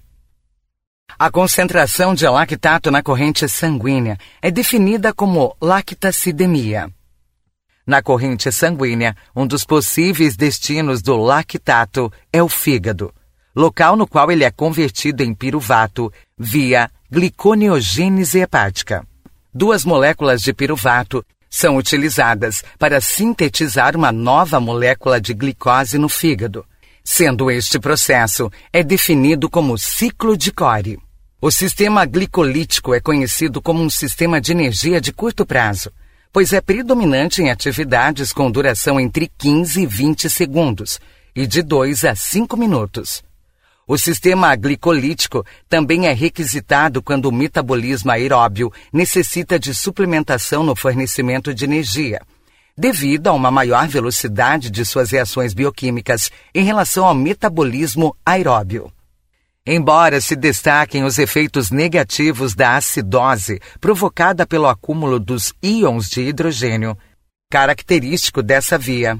A 1.18 1.30
concentração 1.30 2.14
de 2.14 2.28
lactato 2.28 2.90
na 2.90 3.02
corrente 3.02 3.48
sanguínea 3.48 4.18
é 4.42 4.50
definida 4.50 5.14
como 5.14 5.56
lactacidemia. 5.60 6.90
Na 7.86 8.02
corrente 8.02 8.50
sanguínea, 8.50 9.16
um 9.34 9.46
dos 9.46 9.64
possíveis 9.64 10.36
destinos 10.36 11.00
do 11.00 11.16
lactato 11.16 12.12
é 12.32 12.42
o 12.42 12.48
fígado, 12.48 13.14
local 13.54 13.94
no 13.94 14.08
qual 14.08 14.32
ele 14.32 14.42
é 14.42 14.50
convertido 14.50 15.22
em 15.22 15.32
piruvato 15.32 16.12
via 16.36 16.90
gliconeogênese 17.08 18.40
hepática. 18.40 19.06
Duas 19.54 19.84
moléculas 19.84 20.42
de 20.42 20.52
piruvato 20.52 21.24
são 21.48 21.76
utilizadas 21.76 22.64
para 22.76 23.00
sintetizar 23.00 23.94
uma 23.94 24.10
nova 24.10 24.58
molécula 24.58 25.20
de 25.20 25.32
glicose 25.32 25.96
no 25.96 26.08
fígado, 26.08 26.66
sendo 27.04 27.48
este 27.52 27.78
processo 27.78 28.50
é 28.72 28.82
definido 28.82 29.48
como 29.48 29.78
ciclo 29.78 30.36
de 30.36 30.50
Core. 30.50 30.98
O 31.40 31.52
sistema 31.52 32.04
glicolítico 32.04 32.92
é 32.92 33.00
conhecido 33.00 33.62
como 33.62 33.80
um 33.80 33.88
sistema 33.88 34.40
de 34.40 34.50
energia 34.50 35.00
de 35.00 35.12
curto 35.12 35.46
prazo, 35.46 35.92
pois 36.32 36.52
é 36.52 36.60
predominante 36.60 37.42
em 37.42 37.50
atividades 37.50 38.32
com 38.32 38.50
duração 38.50 39.00
entre 39.00 39.30
15 39.38 39.82
e 39.82 39.86
20 39.86 40.30
segundos 40.30 41.00
e 41.34 41.46
de 41.46 41.62
2 41.62 42.04
a 42.04 42.14
5 42.14 42.56
minutos. 42.56 43.22
O 43.88 43.96
sistema 43.96 44.56
glicolítico 44.56 45.46
também 45.68 46.08
é 46.08 46.12
requisitado 46.12 47.00
quando 47.00 47.26
o 47.26 47.32
metabolismo 47.32 48.10
aeróbio 48.10 48.72
necessita 48.92 49.60
de 49.60 49.72
suplementação 49.72 50.64
no 50.64 50.74
fornecimento 50.74 51.54
de 51.54 51.64
energia, 51.64 52.20
devido 52.76 53.28
a 53.28 53.32
uma 53.32 53.50
maior 53.50 53.86
velocidade 53.86 54.70
de 54.70 54.84
suas 54.84 55.12
reações 55.12 55.54
bioquímicas 55.54 56.32
em 56.52 56.64
relação 56.64 57.04
ao 57.06 57.14
metabolismo 57.14 58.16
aeróbio. 58.26 58.92
Embora 59.66 60.20
se 60.20 60.36
destaquem 60.36 61.02
os 61.02 61.18
efeitos 61.18 61.72
negativos 61.72 62.54
da 62.54 62.76
acidose 62.76 63.60
provocada 63.80 64.46
pelo 64.46 64.68
acúmulo 64.68 65.18
dos 65.18 65.52
íons 65.60 66.08
de 66.08 66.20
hidrogênio, 66.20 66.96
característico 67.50 68.44
dessa 68.44 68.78
via, 68.78 69.18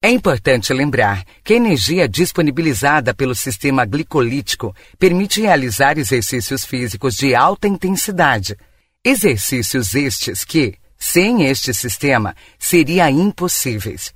é 0.00 0.10
importante 0.10 0.72
lembrar 0.72 1.24
que 1.42 1.54
a 1.54 1.56
energia 1.56 2.06
disponibilizada 2.06 3.14
pelo 3.14 3.34
sistema 3.34 3.84
glicolítico 3.84 4.76
permite 4.98 5.40
realizar 5.40 5.98
exercícios 5.98 6.64
físicos 6.64 7.16
de 7.16 7.34
alta 7.34 7.66
intensidade. 7.66 8.54
Exercícios 9.02 9.94
estes 9.94 10.44
que, 10.44 10.74
sem 10.98 11.46
este 11.46 11.72
sistema, 11.72 12.36
seriam 12.58 13.08
impossíveis. 13.08 14.12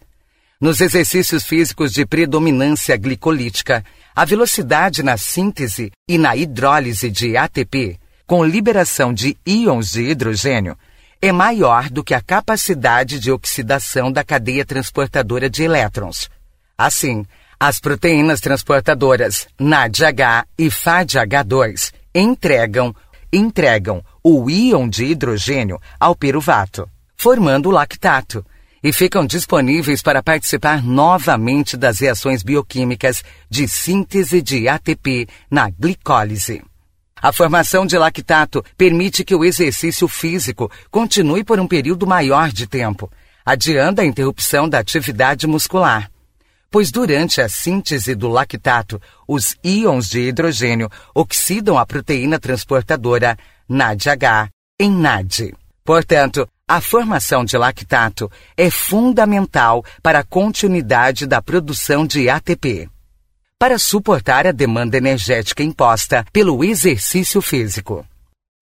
Nos 0.61 0.81
exercícios 0.81 1.45
físicos 1.45 1.93
de 1.93 2.05
predominância 2.05 2.97
glicolítica, 2.97 3.83
a 4.19 4.25
velocidade 4.25 5.01
na 5.01 5.17
síntese 5.17 5.93
e 6.09 6.19
na 6.19 6.35
hidrólise 6.35 7.09
de 7.09 7.37
ATP, 7.37 8.01
com 8.27 8.45
liberação 8.45 9.15
de 9.15 9.39
íons 9.47 9.93
de 9.93 10.11
hidrogênio, 10.11 10.77
é 11.23 11.31
maior 11.31 11.89
do 11.89 12.03
que 12.03 12.13
a 12.13 12.21
capacidade 12.21 13.21
de 13.21 13.31
oxidação 13.31 14.11
da 14.11 14.25
cadeia 14.25 14.65
transportadora 14.65 15.49
de 15.49 15.63
elétrons. 15.63 16.29
Assim, 16.77 17.25
as 17.61 17.79
proteínas 17.79 18.41
transportadoras 18.41 19.47
NADH 19.57 20.49
e 20.59 20.67
FADH2 20.67 21.93
entregam, 22.13 22.93
entregam 23.33 24.05
o 24.21 24.51
íon 24.51 24.89
de 24.89 25.05
hidrogênio 25.05 25.81
ao 26.01 26.17
piruvato, 26.17 26.91
formando 27.17 27.69
o 27.69 27.73
lactato, 27.73 28.45
e 28.89 28.93
ficam 28.93 29.27
disponíveis 29.27 30.01
para 30.01 30.23
participar 30.23 30.83
novamente 30.83 31.77
das 31.77 31.99
reações 31.99 32.43
bioquímicas 32.43 33.23
de 33.51 33.69
síntese 33.69 34.41
de 34.41 34.67
ATP 34.67 35.29
na 35.51 35.69
glicólise. 35.69 36.63
A 37.21 37.31
formação 37.31 37.85
de 37.85 37.99
lactato 37.99 38.65
permite 38.79 39.25
que 39.25 39.35
o 39.35 39.45
exercício 39.45 40.09
físico 40.09 40.71
continue 40.91 41.45
por 41.45 41.61
um 41.61 41.69
período 41.69 42.07
maior 42.07 42.51
de 42.51 42.67
tempo, 42.67 43.13
adiando 43.45 44.01
a 44.01 44.07
interrupção 44.07 44.67
da 44.67 44.79
atividade 44.79 45.47
muscular. 45.47 46.11
Pois 46.71 46.91
durante 46.91 47.43
a 47.43 47.49
síntese 47.49 48.15
do 48.15 48.29
lactato, 48.29 48.99
os 49.29 49.55
íons 49.63 50.09
de 50.09 50.21
hidrogênio 50.21 50.91
oxidam 51.15 51.77
a 51.77 51.85
proteína 51.85 52.39
transportadora 52.39 53.37
NADH 53.69 54.49
em 54.81 54.91
NAD. 54.91 55.55
Portanto, 55.85 56.49
a 56.69 56.83
formação 56.83 57.47
de 57.47 57.57
lactato 57.57 58.31
é 58.55 58.71
fundamental 58.71 59.83
para 60.03 60.19
a 60.19 60.25
continuidade 60.25 61.27
da 61.27 61.41
produção 61.41 62.07
de 62.07 62.29
ATP 62.29 62.91
para 63.59 63.77
suportar 63.77 64.47
a 64.47 64.53
demanda 64.53 64.97
energética 64.97 65.65
imposta 65.65 66.25
pelo 66.33 66.63
exercício 66.63 67.43
físico. 67.43 68.07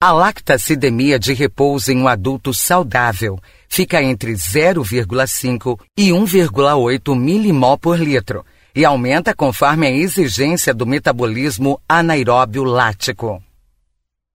A 0.01 0.11
lactacidemia 0.13 1.19
de 1.19 1.35
repouso 1.35 1.93
em 1.93 2.01
um 2.01 2.09
adulto 2.09 2.55
saudável 2.55 3.39
fica 3.69 4.03
entre 4.03 4.33
0,5 4.33 5.79
e 5.99 6.09
1,8 6.09 7.15
milimol 7.15 7.77
por 7.77 7.99
litro 7.99 8.45
e 8.75 8.85
aumenta 8.85 9.35
conforme 9.35 9.87
a 9.87 9.91
exigência 9.91 10.73
do 10.73 10.87
metabolismo 10.87 11.81
anaeróbio 11.89 12.63
lático. 12.65 13.43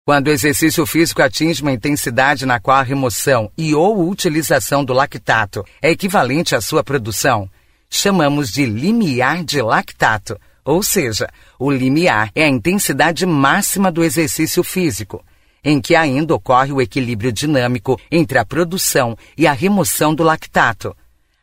Quando 0.03 0.27
o 0.27 0.31
exercício 0.31 0.83
físico 0.87 1.21
atinge 1.21 1.61
uma 1.61 1.71
intensidade 1.71 2.43
na 2.43 2.59
qual 2.59 2.77
a 2.77 2.83
remoção 2.83 3.51
e 3.55 3.75
ou 3.75 4.09
utilização 4.09 4.83
do 4.83 4.93
lactato 4.93 5.63
é 5.79 5.91
equivalente 5.91 6.55
à 6.55 6.61
sua 6.61 6.83
produção, 6.83 7.47
chamamos 7.87 8.49
de 8.49 8.65
limiar 8.65 9.43
de 9.43 9.61
lactato, 9.61 10.39
ou 10.65 10.81
seja, 10.81 11.29
o 11.59 11.69
limiar 11.69 12.31
é 12.33 12.45
a 12.45 12.49
intensidade 12.49 13.27
máxima 13.27 13.91
do 13.91 14.03
exercício 14.03 14.63
físico, 14.63 15.23
em 15.63 15.79
que 15.79 15.95
ainda 15.95 16.33
ocorre 16.33 16.71
o 16.71 16.81
equilíbrio 16.81 17.31
dinâmico 17.31 18.01
entre 18.11 18.39
a 18.39 18.45
produção 18.45 19.15
e 19.37 19.45
a 19.45 19.53
remoção 19.53 20.15
do 20.15 20.23
lactato. 20.23 20.97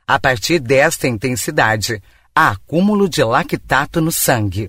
A 0.05 0.19
partir 0.19 0.59
desta 0.59 1.07
intensidade, 1.07 2.03
há 2.35 2.51
acúmulo 2.51 3.09
de 3.09 3.23
lactato 3.23 4.01
no 4.01 4.11
sangue. 4.11 4.69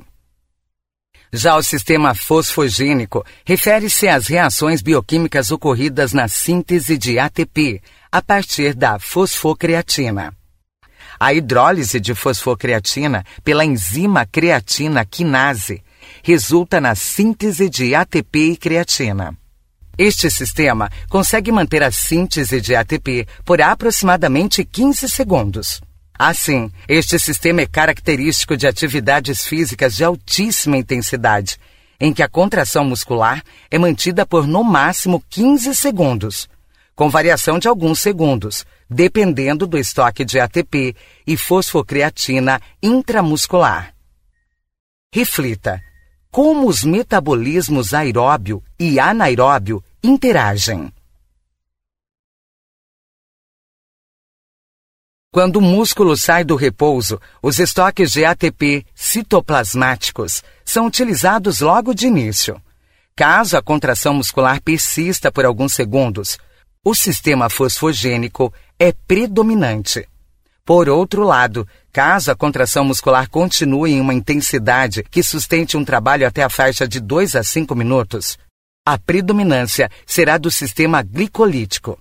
Já 1.31 1.55
o 1.55 1.61
sistema 1.61 2.15
fosfogênico 2.15 3.23
refere-se 3.45 4.07
às 4.07 4.27
reações 4.27 4.81
bioquímicas 4.81 5.51
ocorridas 5.51 6.11
na 6.11 6.27
síntese 6.27 6.97
de 6.97 7.19
ATP 7.19 7.81
a 8.11 8.19
partir 8.19 8.73
da 8.73 8.97
fosfocreatina. 8.97 10.33
A 11.19 11.31
hidrólise 11.33 11.99
de 11.99 12.15
fosfocreatina 12.15 13.23
pela 13.43 13.63
enzima 13.63 14.25
creatina 14.25 15.05
quinase 15.05 15.83
resulta 16.23 16.81
na 16.81 16.95
síntese 16.95 17.69
de 17.69 17.93
ATP 17.93 18.53
e 18.53 18.57
creatina. 18.57 19.37
Este 19.95 20.31
sistema 20.31 20.89
consegue 21.09 21.51
manter 21.51 21.83
a 21.83 21.91
síntese 21.91 22.59
de 22.59 22.75
ATP 22.75 23.27
por 23.45 23.61
aproximadamente 23.61 24.65
15 24.65 25.07
segundos. 25.07 25.81
Assim, 26.21 26.69
este 26.85 27.17
sistema 27.17 27.61
é 27.61 27.65
característico 27.65 28.57
de 28.57 28.67
atividades 28.67 29.45
físicas 29.45 29.95
de 29.95 30.03
altíssima 30.03 30.75
intensidade, 30.75 31.57
em 31.97 32.11
que 32.11 32.21
a 32.21 32.27
contração 32.27 32.83
muscular 32.83 33.41
é 33.71 33.79
mantida 33.79 34.25
por 34.25 34.45
no 34.45 34.61
máximo 34.61 35.23
15 35.29 35.73
segundos, 35.73 36.49
com 36.93 37.09
variação 37.09 37.57
de 37.57 37.69
alguns 37.69 38.01
segundos, 38.01 38.65
dependendo 38.89 39.65
do 39.65 39.77
estoque 39.77 40.25
de 40.25 40.41
ATP 40.41 40.93
e 41.25 41.37
fosfocreatina 41.37 42.61
intramuscular. 42.83 43.93
Reflita 45.13 45.81
como 46.29 46.67
os 46.67 46.83
metabolismos 46.83 47.93
aeróbio 47.93 48.61
e 48.77 48.99
anaeróbio 48.99 49.81
interagem. 50.03 50.91
Quando 55.31 55.57
o 55.57 55.61
músculo 55.61 56.17
sai 56.17 56.43
do 56.43 56.55
repouso, 56.55 57.21
os 57.39 57.59
estoques 57.59 58.11
de 58.11 58.25
ATP 58.25 58.83
citoplasmáticos 58.95 60.43
são 60.65 60.87
utilizados 60.87 61.59
logo 61.59 61.93
de 61.93 62.07
início. 62.07 62.59
Caso 63.15 63.55
a 63.55 63.61
contração 63.61 64.15
muscular 64.15 64.59
persista 64.59 65.31
por 65.31 65.45
alguns 65.45 65.73
segundos, 65.73 66.39
o 66.83 66.95
sistema 66.95 67.47
fosfogênico 67.47 68.51
é 68.79 68.91
predominante. 68.91 70.07
Por 70.65 70.89
outro 70.89 71.23
lado, 71.23 71.67
caso 71.93 72.31
a 72.31 72.35
contração 72.35 72.83
muscular 72.83 73.29
continue 73.29 73.91
em 73.91 74.01
uma 74.01 74.15
intensidade 74.15 75.03
que 75.03 75.21
sustente 75.21 75.77
um 75.77 75.85
trabalho 75.85 76.25
até 76.25 76.41
a 76.41 76.49
faixa 76.49 76.87
de 76.87 76.99
2 76.99 77.35
a 77.35 77.43
5 77.43 77.75
minutos, 77.75 78.35
a 78.83 78.97
predominância 78.97 79.91
será 80.07 80.39
do 80.39 80.49
sistema 80.49 81.03
glicolítico. 81.03 81.99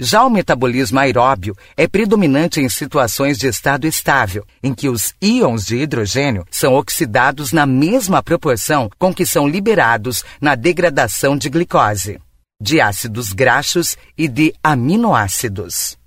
Já 0.00 0.24
o 0.24 0.30
metabolismo 0.30 1.00
aeróbio 1.00 1.56
é 1.76 1.88
predominante 1.88 2.60
em 2.60 2.68
situações 2.68 3.36
de 3.36 3.48
estado 3.48 3.84
estável, 3.84 4.46
em 4.62 4.72
que 4.72 4.88
os 4.88 5.12
íons 5.20 5.66
de 5.66 5.76
hidrogênio 5.76 6.44
são 6.52 6.74
oxidados 6.74 7.50
na 7.50 7.66
mesma 7.66 8.22
proporção 8.22 8.88
com 8.96 9.12
que 9.12 9.26
são 9.26 9.48
liberados 9.48 10.24
na 10.40 10.54
degradação 10.54 11.36
de 11.36 11.50
glicose, 11.50 12.20
de 12.62 12.80
ácidos 12.80 13.32
graxos 13.32 13.96
e 14.16 14.28
de 14.28 14.54
aminoácidos. 14.62 15.98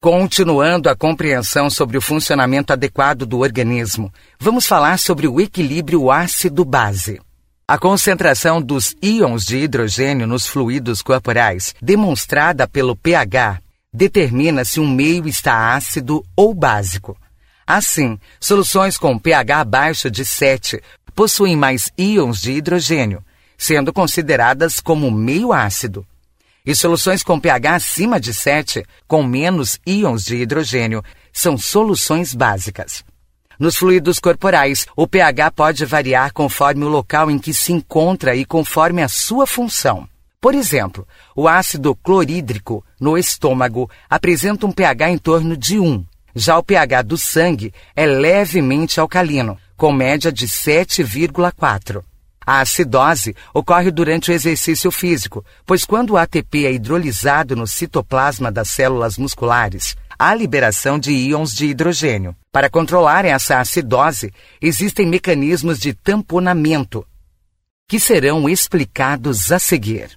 Continuando 0.00 0.88
a 0.88 0.96
compreensão 0.96 1.68
sobre 1.68 1.98
o 1.98 2.00
funcionamento 2.00 2.72
adequado 2.72 3.26
do 3.26 3.40
organismo, 3.40 4.10
vamos 4.40 4.66
falar 4.66 4.98
sobre 4.98 5.28
o 5.28 5.38
equilíbrio 5.42 6.10
ácido-base. 6.10 7.20
A 7.68 7.76
concentração 7.76 8.62
dos 8.62 8.94
íons 9.02 9.44
de 9.44 9.56
hidrogênio 9.56 10.24
nos 10.24 10.46
fluidos 10.46 11.02
corporais, 11.02 11.74
demonstrada 11.82 12.68
pelo 12.68 12.94
pH, 12.94 13.60
determina 13.92 14.64
se 14.64 14.78
um 14.78 14.88
meio 14.88 15.26
está 15.26 15.74
ácido 15.74 16.24
ou 16.36 16.54
básico. 16.54 17.18
Assim, 17.66 18.20
soluções 18.38 18.96
com 18.96 19.18
pH 19.18 19.62
abaixo 19.62 20.08
de 20.08 20.24
7 20.24 20.80
possuem 21.12 21.56
mais 21.56 21.90
íons 21.98 22.40
de 22.40 22.52
hidrogênio, 22.52 23.20
sendo 23.58 23.92
consideradas 23.92 24.78
como 24.78 25.10
meio 25.10 25.52
ácido. 25.52 26.06
E 26.64 26.72
soluções 26.72 27.24
com 27.24 27.40
pH 27.40 27.74
acima 27.74 28.20
de 28.20 28.32
7, 28.32 28.86
com 29.08 29.24
menos 29.24 29.80
íons 29.84 30.24
de 30.24 30.36
hidrogênio, 30.36 31.02
são 31.32 31.58
soluções 31.58 32.32
básicas. 32.32 33.02
Nos 33.58 33.76
fluidos 33.76 34.18
corporais, 34.18 34.86
o 34.94 35.06
pH 35.06 35.50
pode 35.50 35.84
variar 35.84 36.32
conforme 36.32 36.84
o 36.84 36.88
local 36.88 37.30
em 37.30 37.38
que 37.38 37.54
se 37.54 37.72
encontra 37.72 38.34
e 38.36 38.44
conforme 38.44 39.02
a 39.02 39.08
sua 39.08 39.46
função. 39.46 40.06
Por 40.40 40.54
exemplo, 40.54 41.06
o 41.34 41.48
ácido 41.48 41.94
clorídrico 41.94 42.84
no 43.00 43.16
estômago 43.16 43.90
apresenta 44.08 44.66
um 44.66 44.72
pH 44.72 45.10
em 45.10 45.18
torno 45.18 45.56
de 45.56 45.78
1. 45.78 46.04
Já 46.34 46.58
o 46.58 46.62
pH 46.62 47.02
do 47.02 47.16
sangue 47.16 47.72
é 47.94 48.04
levemente 48.04 49.00
alcalino, 49.00 49.58
com 49.76 49.90
média 49.90 50.30
de 50.30 50.46
7,4. 50.46 52.02
A 52.46 52.60
acidose 52.60 53.34
ocorre 53.52 53.90
durante 53.90 54.30
o 54.30 54.32
exercício 54.32 54.92
físico, 54.92 55.44
pois 55.66 55.84
quando 55.84 56.10
o 56.10 56.16
ATP 56.16 56.64
é 56.66 56.72
hidrolisado 56.72 57.56
no 57.56 57.66
citoplasma 57.66 58.52
das 58.52 58.70
células 58.70 59.18
musculares, 59.18 59.96
há 60.16 60.32
liberação 60.32 60.96
de 60.96 61.10
íons 61.10 61.52
de 61.52 61.66
hidrogênio. 61.66 62.36
Para 62.52 62.70
controlar 62.70 63.24
essa 63.24 63.58
acidose, 63.58 64.32
existem 64.62 65.06
mecanismos 65.06 65.80
de 65.80 65.92
tamponamento, 65.92 67.04
que 67.88 67.98
serão 67.98 68.48
explicados 68.48 69.50
a 69.50 69.58
seguir. 69.58 70.16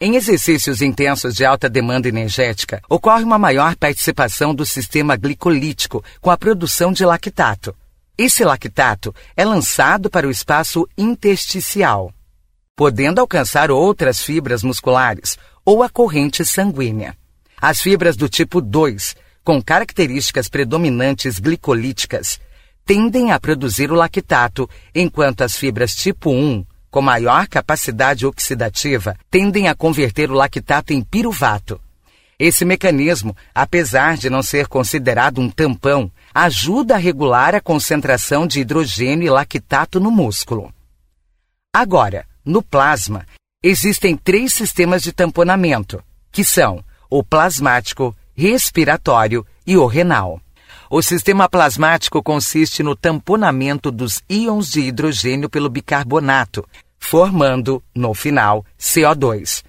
Em 0.00 0.14
exercícios 0.14 0.80
intensos 0.80 1.34
de 1.34 1.44
alta 1.44 1.68
demanda 1.68 2.08
energética, 2.08 2.80
ocorre 2.88 3.24
uma 3.24 3.38
maior 3.38 3.74
participação 3.74 4.54
do 4.54 4.64
sistema 4.64 5.16
glicolítico 5.16 6.02
com 6.20 6.30
a 6.30 6.38
produção 6.38 6.92
de 6.92 7.04
lactato. 7.04 7.74
Esse 8.22 8.44
lactato 8.44 9.14
é 9.34 9.46
lançado 9.46 10.10
para 10.10 10.28
o 10.28 10.30
espaço 10.30 10.86
intersticial, 10.98 12.12
podendo 12.76 13.18
alcançar 13.18 13.70
outras 13.70 14.22
fibras 14.22 14.62
musculares 14.62 15.38
ou 15.64 15.82
a 15.82 15.88
corrente 15.88 16.44
sanguínea. 16.44 17.16
As 17.58 17.80
fibras 17.80 18.18
do 18.18 18.28
tipo 18.28 18.60
2, 18.60 19.16
com 19.42 19.62
características 19.62 20.50
predominantes 20.50 21.38
glicolíticas, 21.38 22.38
tendem 22.84 23.32
a 23.32 23.40
produzir 23.40 23.90
o 23.90 23.94
lactato, 23.94 24.68
enquanto 24.94 25.40
as 25.40 25.56
fibras 25.56 25.94
tipo 25.94 26.30
1, 26.30 26.62
com 26.90 27.00
maior 27.00 27.48
capacidade 27.48 28.26
oxidativa, 28.26 29.16
tendem 29.30 29.66
a 29.66 29.74
converter 29.74 30.30
o 30.30 30.34
lactato 30.34 30.92
em 30.92 31.00
piruvato. 31.00 31.80
Esse 32.40 32.64
mecanismo, 32.64 33.36
apesar 33.54 34.16
de 34.16 34.30
não 34.30 34.42
ser 34.42 34.66
considerado 34.66 35.42
um 35.42 35.50
tampão, 35.50 36.10
ajuda 36.34 36.94
a 36.94 36.98
regular 36.98 37.54
a 37.54 37.60
concentração 37.60 38.46
de 38.46 38.60
hidrogênio 38.60 39.26
e 39.26 39.28
lactato 39.28 40.00
no 40.00 40.10
músculo. 40.10 40.72
Agora, 41.70 42.24
no 42.42 42.62
plasma, 42.62 43.26
existem 43.62 44.16
três 44.16 44.54
sistemas 44.54 45.02
de 45.02 45.12
tamponamento, 45.12 46.02
que 46.32 46.42
são 46.42 46.82
o 47.10 47.22
plasmático, 47.22 48.16
respiratório 48.34 49.46
e 49.66 49.76
o 49.76 49.84
renal. 49.84 50.40
O 50.88 51.02
sistema 51.02 51.46
plasmático 51.46 52.22
consiste 52.22 52.82
no 52.82 52.96
tamponamento 52.96 53.90
dos 53.90 54.22
íons 54.30 54.70
de 54.70 54.80
hidrogênio 54.80 55.50
pelo 55.50 55.68
bicarbonato, 55.68 56.66
formando, 56.98 57.82
no 57.94 58.14
final, 58.14 58.64
CO2. 58.78 59.62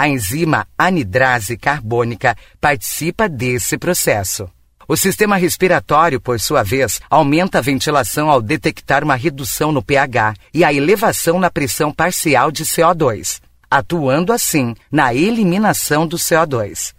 A 0.00 0.08
enzima 0.08 0.66
anidrase 0.78 1.58
carbônica 1.58 2.34
participa 2.58 3.28
desse 3.28 3.76
processo. 3.76 4.48
O 4.88 4.96
sistema 4.96 5.36
respiratório, 5.36 6.18
por 6.18 6.40
sua 6.40 6.62
vez, 6.62 7.02
aumenta 7.10 7.58
a 7.58 7.60
ventilação 7.60 8.30
ao 8.30 8.40
detectar 8.40 9.04
uma 9.04 9.14
redução 9.14 9.70
no 9.70 9.82
pH 9.82 10.32
e 10.54 10.64
a 10.64 10.72
elevação 10.72 11.38
na 11.38 11.50
pressão 11.50 11.92
parcial 11.92 12.50
de 12.50 12.64
CO2 12.64 13.42
atuando 13.70 14.32
assim 14.32 14.74
na 14.90 15.14
eliminação 15.14 16.06
do 16.06 16.16
CO2. 16.16 16.94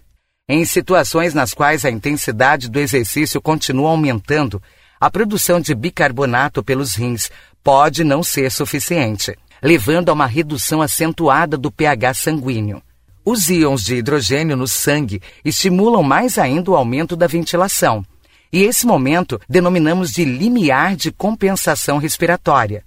Em 0.47 0.63
situações 0.63 1.33
nas 1.33 1.55
quais 1.55 1.83
a 1.83 1.89
intensidade 1.89 2.69
do 2.69 2.79
exercício 2.79 3.41
continua 3.41 3.89
aumentando, 3.89 4.61
a 4.99 5.09
produção 5.09 5.59
de 5.59 5.73
bicarbonato 5.73 6.63
pelos 6.63 6.93
rins 6.93 7.31
pode 7.63 8.03
não 8.03 8.21
ser 8.23 8.51
suficiente, 8.51 9.35
levando 9.59 10.09
a 10.09 10.13
uma 10.13 10.27
redução 10.27 10.83
acentuada 10.83 11.57
do 11.57 11.71
pH 11.71 12.13
sanguíneo. 12.13 12.81
Os 13.23 13.49
íons 13.49 13.83
de 13.83 13.95
hidrogênio 13.95 14.57
no 14.57 14.67
sangue 14.67 15.21
estimulam 15.45 16.01
mais 16.01 16.37
ainda 16.37 16.71
o 16.71 16.75
aumento 16.75 17.15
da 17.15 17.27
ventilação. 17.27 18.03
E 18.51 18.63
esse 18.63 18.85
momento 18.85 19.39
denominamos 19.47 20.11
de 20.11 20.25
limiar 20.25 20.95
de 20.95 21.11
compensação 21.11 21.97
respiratória, 21.97 22.83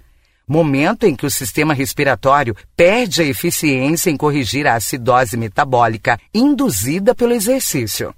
momento 0.47 1.05
em 1.05 1.14
que 1.14 1.25
o 1.25 1.31
sistema 1.31 1.73
respiratório 1.73 2.55
perde 2.77 3.23
a 3.23 3.25
eficiência 3.25 4.11
em 4.11 4.16
corrigir 4.16 4.66
a 4.66 4.75
acidose 4.75 5.37
metabólica 5.37 6.18
induzida 6.35 7.14
pelo 7.14 7.33
exercício. 7.33 8.14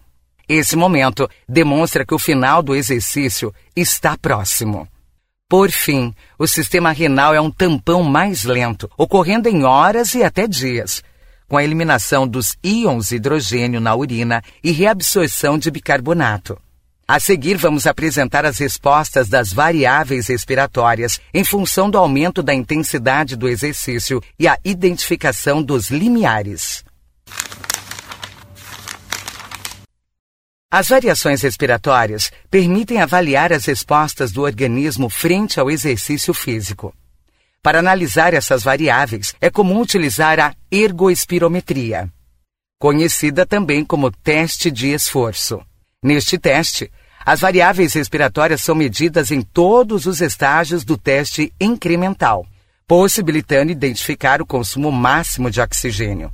Esse 0.49 0.75
momento 0.75 1.29
demonstra 1.49 2.05
que 2.05 2.15
o 2.15 2.19
final 2.19 2.63
do 2.63 2.75
exercício 2.75 3.55
está 3.75 4.17
próximo. 4.17 4.89
Por 5.49 5.71
fim, 5.71 6.15
o 6.39 6.47
sistema 6.47 6.91
renal 6.91 7.33
é 7.35 7.41
um 7.41 7.51
tampão 7.51 8.03
mais 8.03 8.43
lento, 8.43 8.91
ocorrendo 8.97 9.49
em 9.49 9.65
horas 9.65 10.15
e 10.15 10.25
até 10.25 10.49
dias, 10.49 11.03
com 11.49 11.57
a 11.57 11.65
eliminação 11.65 12.27
dos 12.27 12.57
íons 12.63 13.13
hidrogênio 13.13 13.81
na 13.81 13.95
urina 13.95 14.43
e 14.63 14.71
reabsorção 14.71 15.59
de 15.59 15.71
bicarbonato. 15.71 16.59
A 17.09 17.21
seguir, 17.21 17.57
vamos 17.57 17.87
apresentar 17.87 18.45
as 18.45 18.59
respostas 18.59 19.29
das 19.29 19.53
variáveis 19.53 20.27
respiratórias 20.27 21.21
em 21.33 21.45
função 21.45 21.89
do 21.89 21.97
aumento 21.97 22.43
da 22.43 22.53
intensidade 22.53 23.37
do 23.37 23.49
exercício 23.49 24.21
e 24.37 24.49
a 24.49 24.59
identificação 24.65 25.63
dos 25.63 25.89
limiares. 25.89 26.85
As 30.69 30.89
variações 30.89 31.43
respiratórias 31.43 32.33
permitem 32.51 33.01
avaliar 33.01 33.53
as 33.53 33.67
respostas 33.67 34.33
do 34.33 34.43
organismo 34.43 35.09
frente 35.09 35.61
ao 35.61 35.71
exercício 35.71 36.35
físico. 36.35 36.93
Para 37.67 37.81
analisar 37.81 38.33
essas 38.33 38.63
variáveis, 38.63 39.35
é 39.41 39.51
comum 39.51 39.81
utilizar 39.81 40.39
a 40.39 40.55
ergoespirometria, 40.71 42.09
conhecida 42.79 43.45
também 43.45 43.85
como 43.85 44.09
teste 44.09 44.71
de 44.71 44.93
esforço. 44.93 45.61
Neste 46.01 46.39
teste, 46.39 46.89
as 47.25 47.41
variáveis 47.41 47.93
respiratórias 47.95 48.61
são 48.61 48.77
medidas 48.77 49.33
em 49.33 49.43
todos 49.43 50.07
os 50.07 50.21
estágios 50.21 50.85
do 50.85 50.97
teste 50.97 51.53
incremental, 51.61 52.47
possibilitando 52.87 53.73
identificar 53.73 54.41
o 54.41 54.47
consumo 54.47 54.93
máximo 54.93 55.51
de 55.51 55.61
oxigênio. 55.61 56.31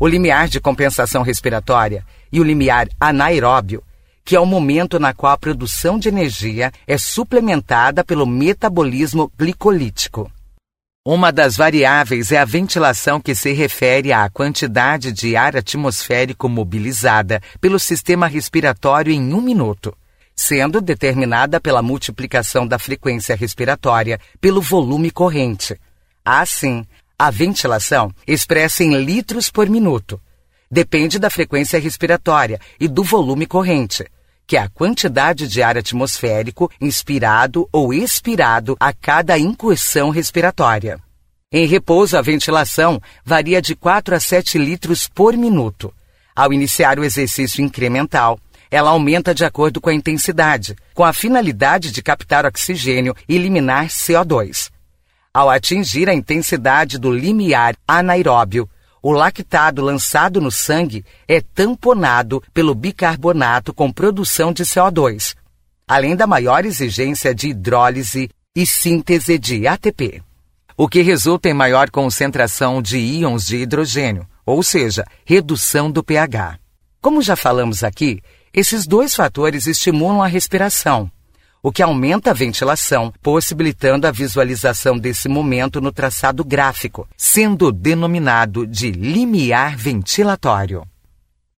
O 0.00 0.08
limiar 0.08 0.48
de 0.48 0.58
compensação 0.58 1.22
respiratória 1.22 2.04
e 2.32 2.40
o 2.40 2.42
limiar 2.42 2.88
anaeróbio, 2.98 3.84
que 4.24 4.34
é 4.34 4.40
o 4.40 4.44
momento 4.44 4.98
na 4.98 5.14
qual 5.14 5.32
a 5.32 5.38
produção 5.38 5.96
de 5.96 6.08
energia 6.08 6.72
é 6.88 6.98
suplementada 6.98 8.02
pelo 8.02 8.26
metabolismo 8.26 9.30
glicolítico. 9.38 10.28
Uma 11.08 11.30
das 11.30 11.56
variáveis 11.56 12.32
é 12.32 12.38
a 12.38 12.44
ventilação, 12.44 13.20
que 13.20 13.32
se 13.32 13.52
refere 13.52 14.12
à 14.12 14.28
quantidade 14.28 15.12
de 15.12 15.36
ar 15.36 15.56
atmosférico 15.56 16.48
mobilizada 16.48 17.40
pelo 17.60 17.78
sistema 17.78 18.26
respiratório 18.26 19.12
em 19.12 19.32
um 19.32 19.40
minuto, 19.40 19.96
sendo 20.34 20.80
determinada 20.80 21.60
pela 21.60 21.80
multiplicação 21.80 22.66
da 22.66 22.76
frequência 22.76 23.36
respiratória 23.36 24.18
pelo 24.40 24.60
volume 24.60 25.12
corrente. 25.12 25.78
Assim, 26.24 26.84
a 27.16 27.30
ventilação, 27.30 28.12
expressa 28.26 28.82
em 28.82 28.96
litros 28.96 29.48
por 29.48 29.68
minuto, 29.70 30.20
depende 30.68 31.20
da 31.20 31.30
frequência 31.30 31.78
respiratória 31.78 32.58
e 32.80 32.88
do 32.88 33.04
volume 33.04 33.46
corrente, 33.46 34.04
que 34.46 34.56
é 34.56 34.60
a 34.60 34.68
quantidade 34.68 35.48
de 35.48 35.62
ar 35.62 35.76
atmosférico 35.76 36.70
inspirado 36.80 37.68
ou 37.72 37.92
expirado 37.92 38.76
a 38.78 38.92
cada 38.92 39.38
incursão 39.38 40.10
respiratória. 40.10 40.98
Em 41.50 41.66
repouso, 41.66 42.16
a 42.16 42.22
ventilação 42.22 43.00
varia 43.24 43.60
de 43.60 43.74
4 43.74 44.14
a 44.14 44.20
7 44.20 44.58
litros 44.58 45.08
por 45.08 45.36
minuto. 45.36 45.92
Ao 46.34 46.52
iniciar 46.52 46.98
o 46.98 47.04
exercício 47.04 47.64
incremental, 47.64 48.38
ela 48.70 48.90
aumenta 48.90 49.34
de 49.34 49.44
acordo 49.44 49.80
com 49.80 49.88
a 49.88 49.94
intensidade, 49.94 50.76
com 50.92 51.04
a 51.04 51.12
finalidade 51.12 51.90
de 51.90 52.02
captar 52.02 52.44
oxigênio 52.44 53.14
e 53.28 53.36
eliminar 53.36 53.86
CO2. 53.86 54.70
Ao 55.32 55.48
atingir 55.48 56.08
a 56.08 56.14
intensidade 56.14 56.98
do 56.98 57.12
limiar 57.12 57.76
anaeróbio, 57.86 58.68
o 59.06 59.12
lactado 59.12 59.82
lançado 59.82 60.40
no 60.40 60.50
sangue 60.50 61.04
é 61.28 61.40
tamponado 61.40 62.42
pelo 62.52 62.74
bicarbonato 62.74 63.72
com 63.72 63.92
produção 63.92 64.52
de 64.52 64.64
CO2, 64.64 65.36
além 65.86 66.16
da 66.16 66.26
maior 66.26 66.64
exigência 66.64 67.32
de 67.32 67.50
hidrólise 67.50 68.28
e 68.52 68.66
síntese 68.66 69.38
de 69.38 69.64
ATP, 69.68 70.24
o 70.76 70.88
que 70.88 71.02
resulta 71.02 71.48
em 71.48 71.54
maior 71.54 71.88
concentração 71.88 72.82
de 72.82 72.98
íons 72.98 73.46
de 73.46 73.58
hidrogênio, 73.58 74.26
ou 74.44 74.60
seja, 74.60 75.04
redução 75.24 75.88
do 75.88 76.02
pH. 76.02 76.58
Como 77.00 77.22
já 77.22 77.36
falamos 77.36 77.84
aqui, 77.84 78.20
esses 78.52 78.88
dois 78.88 79.14
fatores 79.14 79.68
estimulam 79.68 80.20
a 80.20 80.26
respiração, 80.26 81.08
o 81.66 81.72
que 81.72 81.82
aumenta 81.82 82.30
a 82.30 82.32
ventilação, 82.32 83.12
possibilitando 83.20 84.06
a 84.06 84.12
visualização 84.12 84.96
desse 84.96 85.28
momento 85.28 85.80
no 85.80 85.90
traçado 85.90 86.44
gráfico, 86.44 87.08
sendo 87.16 87.72
denominado 87.72 88.64
de 88.64 88.92
limiar 88.92 89.76
ventilatório. 89.76 90.86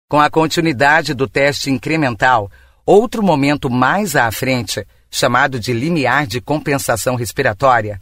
Com 0.09 0.19
a 0.19 0.31
continuidade 0.31 1.13
do 1.13 1.29
teste 1.29 1.71
incremental, 1.71 2.51
outro 2.87 3.23
momento 3.23 3.69
mais 3.69 4.17
à 4.17 4.33
frente, 4.33 4.83
chamado 5.11 5.61
de 5.61 5.75
limiar 5.75 6.27
de 6.27 6.41
compensação 6.41 7.15
respiratória, 7.15 8.01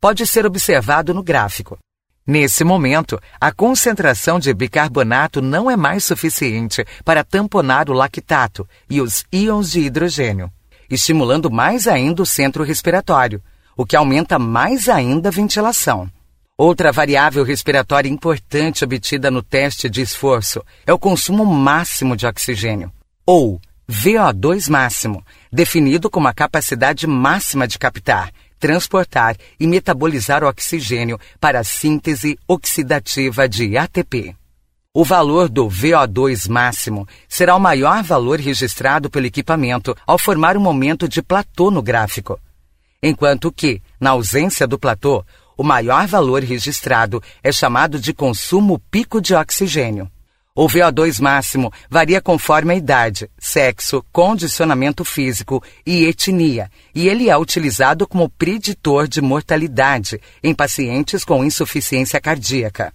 pode 0.00 0.24
ser 0.28 0.46
observado 0.46 1.12
no 1.12 1.24
gráfico. 1.24 1.76
Nesse 2.24 2.62
momento, 2.62 3.20
a 3.40 3.50
concentração 3.50 4.38
de 4.38 4.54
bicarbonato 4.54 5.42
não 5.42 5.68
é 5.68 5.76
mais 5.76 6.04
suficiente 6.04 6.84
para 7.04 7.24
tamponar 7.24 7.90
o 7.90 7.92
lactato 7.92 8.64
e 8.88 9.00
os 9.00 9.24
íons 9.32 9.72
de 9.72 9.80
hidrogênio 9.80 10.48
estimulando 10.94 11.50
mais 11.50 11.86
ainda 11.86 12.22
o 12.22 12.26
centro 12.26 12.64
respiratório, 12.64 13.42
o 13.76 13.86
que 13.86 13.96
aumenta 13.96 14.38
mais 14.38 14.88
ainda 14.88 15.28
a 15.28 15.32
ventilação. 15.32 16.10
Outra 16.56 16.92
variável 16.92 17.42
respiratória 17.44 18.08
importante 18.08 18.84
obtida 18.84 19.30
no 19.30 19.42
teste 19.42 19.88
de 19.88 20.02
esforço 20.02 20.62
é 20.86 20.92
o 20.92 20.98
consumo 20.98 21.44
máximo 21.44 22.16
de 22.16 22.26
oxigênio, 22.26 22.92
ou 23.26 23.60
VO2 23.90 24.70
máximo, 24.70 25.24
definido 25.52 26.08
como 26.10 26.28
a 26.28 26.34
capacidade 26.34 27.06
máxima 27.06 27.66
de 27.66 27.78
captar, 27.78 28.30
transportar 28.58 29.36
e 29.58 29.66
metabolizar 29.66 30.44
o 30.44 30.48
oxigênio 30.48 31.18
para 31.40 31.60
a 31.60 31.64
síntese 31.64 32.38
oxidativa 32.46 33.48
de 33.48 33.76
ATP. 33.76 34.36
O 34.94 35.06
valor 35.06 35.48
do 35.48 35.68
VO2 35.68 36.50
máximo 36.50 37.08
será 37.26 37.56
o 37.56 37.58
maior 37.58 38.02
valor 38.02 38.38
registrado 38.38 39.08
pelo 39.08 39.24
equipamento 39.24 39.96
ao 40.06 40.18
formar 40.18 40.54
um 40.54 40.60
momento 40.60 41.08
de 41.08 41.22
platô 41.22 41.70
no 41.70 41.80
gráfico, 41.80 42.38
enquanto 43.02 43.50
que, 43.50 43.80
na 43.98 44.10
ausência 44.10 44.66
do 44.66 44.78
platô, 44.78 45.24
o 45.56 45.64
maior 45.64 46.06
valor 46.06 46.42
registrado 46.42 47.22
é 47.42 47.50
chamado 47.50 47.98
de 47.98 48.12
consumo 48.12 48.78
pico 48.90 49.18
de 49.18 49.34
oxigênio. 49.34 50.10
O 50.54 50.68
VO2 50.68 51.22
máximo 51.22 51.72
varia 51.88 52.20
conforme 52.20 52.74
a 52.74 52.76
idade, 52.76 53.30
sexo, 53.38 54.04
condicionamento 54.12 55.06
físico 55.06 55.64
e 55.86 56.04
etnia, 56.04 56.70
e 56.94 57.08
ele 57.08 57.30
é 57.30 57.38
utilizado 57.38 58.06
como 58.06 58.28
preditor 58.28 59.08
de 59.08 59.22
mortalidade 59.22 60.20
em 60.44 60.52
pacientes 60.54 61.24
com 61.24 61.42
insuficiência 61.42 62.20
cardíaca 62.20 62.92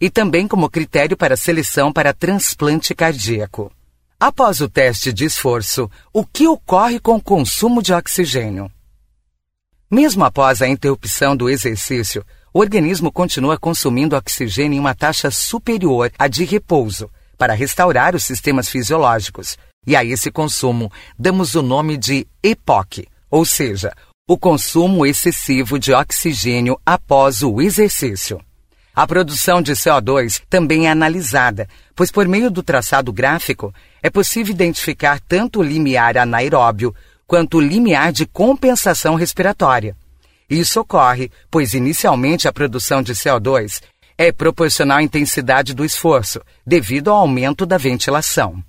e 0.00 0.10
também 0.10 0.46
como 0.46 0.70
critério 0.70 1.16
para 1.16 1.36
seleção 1.36 1.92
para 1.92 2.12
transplante 2.12 2.94
cardíaco. 2.94 3.72
Após 4.18 4.60
o 4.60 4.68
teste 4.68 5.12
de 5.12 5.24
esforço, 5.24 5.90
o 6.12 6.24
que 6.24 6.46
ocorre 6.46 6.98
com 6.98 7.16
o 7.16 7.22
consumo 7.22 7.82
de 7.82 7.92
oxigênio? 7.92 8.70
Mesmo 9.90 10.24
após 10.24 10.62
a 10.62 10.68
interrupção 10.68 11.36
do 11.36 11.48
exercício, 11.48 12.24
o 12.52 12.60
organismo 12.60 13.12
continua 13.12 13.58
consumindo 13.58 14.16
oxigênio 14.16 14.76
em 14.76 14.80
uma 14.80 14.94
taxa 14.94 15.30
superior 15.30 16.10
à 16.18 16.28
de 16.28 16.44
repouso 16.44 17.10
para 17.36 17.52
restaurar 17.52 18.14
os 18.14 18.24
sistemas 18.24 18.68
fisiológicos. 18.68 19.58
E 19.86 19.94
a 19.94 20.04
esse 20.04 20.30
consumo 20.30 20.90
damos 21.18 21.54
o 21.54 21.62
nome 21.62 21.96
de 21.96 22.26
EPOC, 22.42 23.06
ou 23.30 23.44
seja, 23.44 23.92
o 24.26 24.38
consumo 24.38 25.04
excessivo 25.04 25.78
de 25.78 25.92
oxigênio 25.92 26.80
após 26.86 27.42
o 27.42 27.60
exercício. 27.60 28.40
A 28.96 29.08
produção 29.08 29.60
de 29.60 29.72
CO2 29.72 30.40
também 30.48 30.86
é 30.86 30.90
analisada, 30.90 31.68
pois 31.96 32.12
por 32.12 32.28
meio 32.28 32.48
do 32.48 32.62
traçado 32.62 33.12
gráfico 33.12 33.74
é 34.00 34.08
possível 34.08 34.54
identificar 34.54 35.18
tanto 35.18 35.58
o 35.58 35.62
limiar 35.64 36.16
anaeróbio 36.16 36.94
quanto 37.26 37.58
o 37.58 37.60
limiar 37.60 38.12
de 38.12 38.24
compensação 38.24 39.16
respiratória. 39.16 39.96
Isso 40.48 40.78
ocorre, 40.78 41.28
pois 41.50 41.74
inicialmente 41.74 42.46
a 42.46 42.52
produção 42.52 43.02
de 43.02 43.14
CO2 43.14 43.82
é 44.16 44.30
proporcional 44.30 44.98
à 44.98 45.02
intensidade 45.02 45.74
do 45.74 45.84
esforço, 45.84 46.40
devido 46.64 47.10
ao 47.10 47.16
aumento 47.16 47.66
da 47.66 47.76
ventilação. 47.76 48.62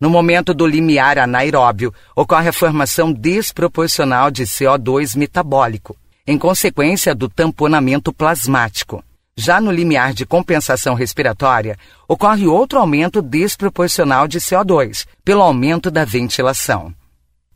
No 0.00 0.10
momento 0.10 0.52
do 0.52 0.66
limiar 0.66 1.16
anaeróbio, 1.16 1.94
ocorre 2.16 2.48
a 2.48 2.52
formação 2.52 3.12
desproporcional 3.12 4.32
de 4.32 4.42
CO2 4.42 5.16
metabólico, 5.16 5.96
em 6.26 6.36
consequência 6.36 7.14
do 7.14 7.28
tamponamento 7.28 8.12
plasmático. 8.12 9.04
Já 9.36 9.60
no 9.60 9.72
limiar 9.72 10.14
de 10.14 10.24
compensação 10.24 10.94
respiratória, 10.94 11.76
ocorre 12.06 12.46
outro 12.46 12.78
aumento 12.78 13.20
desproporcional 13.20 14.28
de 14.28 14.38
CO2, 14.38 15.06
pelo 15.24 15.42
aumento 15.42 15.90
da 15.90 16.04
ventilação. 16.04 16.94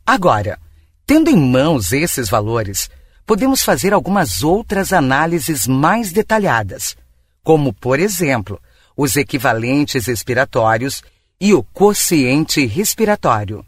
Agora, 0.05 0.59
tendo 1.05 1.29
em 1.29 1.37
mãos 1.37 1.93
esses 1.93 2.29
valores, 2.29 2.89
podemos 3.25 3.63
fazer 3.63 3.93
algumas 3.93 4.43
outras 4.43 4.91
análises 4.91 5.67
mais 5.67 6.11
detalhadas, 6.11 6.97
como, 7.43 7.73
por 7.73 7.99
exemplo, 7.99 8.59
os 8.97 9.15
equivalentes 9.15 10.07
respiratórios 10.07 11.01
e 11.39 11.53
o 11.53 11.63
quociente 11.63 12.65
respiratório. 12.65 13.65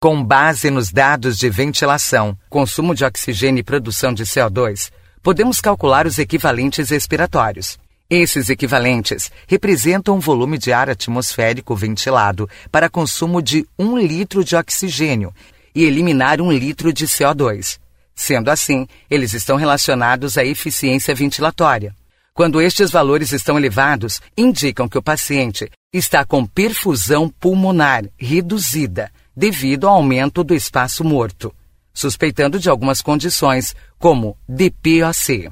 Com 0.00 0.22
base 0.22 0.70
nos 0.70 0.92
dados 0.92 1.36
de 1.36 1.50
ventilação, 1.50 2.38
consumo 2.48 2.94
de 2.94 3.04
oxigênio 3.04 3.60
e 3.60 3.64
produção 3.64 4.12
de 4.12 4.24
CO2, 4.24 4.90
podemos 5.22 5.60
calcular 5.60 6.06
os 6.06 6.18
equivalentes 6.18 6.90
respiratórios. 6.90 7.78
Esses 8.10 8.50
equivalentes 8.50 9.30
representam 9.46 10.16
o 10.16 10.20
volume 10.20 10.58
de 10.58 10.72
ar 10.72 10.90
atmosférico 10.90 11.74
ventilado 11.74 12.48
para 12.70 12.90
consumo 12.90 13.40
de 13.40 13.66
1 13.78 13.98
litro 13.98 14.44
de 14.44 14.56
oxigênio 14.56 15.32
e 15.74 15.84
eliminar 15.84 16.40
1 16.40 16.52
litro 16.52 16.92
de 16.92 17.06
CO2. 17.06 17.78
Sendo 18.14 18.50
assim, 18.50 18.86
eles 19.08 19.32
estão 19.32 19.56
relacionados 19.56 20.36
à 20.36 20.44
eficiência 20.44 21.14
ventilatória. 21.14 21.94
Quando 22.34 22.60
estes 22.60 22.90
valores 22.90 23.32
estão 23.32 23.56
elevados, 23.56 24.20
indicam 24.36 24.88
que 24.88 24.98
o 24.98 25.02
paciente 25.02 25.70
está 25.92 26.24
com 26.24 26.44
perfusão 26.44 27.28
pulmonar 27.28 28.04
reduzida 28.18 29.10
devido 29.34 29.86
ao 29.86 29.96
aumento 29.96 30.44
do 30.44 30.54
espaço 30.54 31.02
morto, 31.04 31.54
suspeitando 31.92 32.58
de 32.58 32.68
algumas 32.68 33.00
condições, 33.00 33.74
como 33.98 34.36
DPOC. 34.48 35.50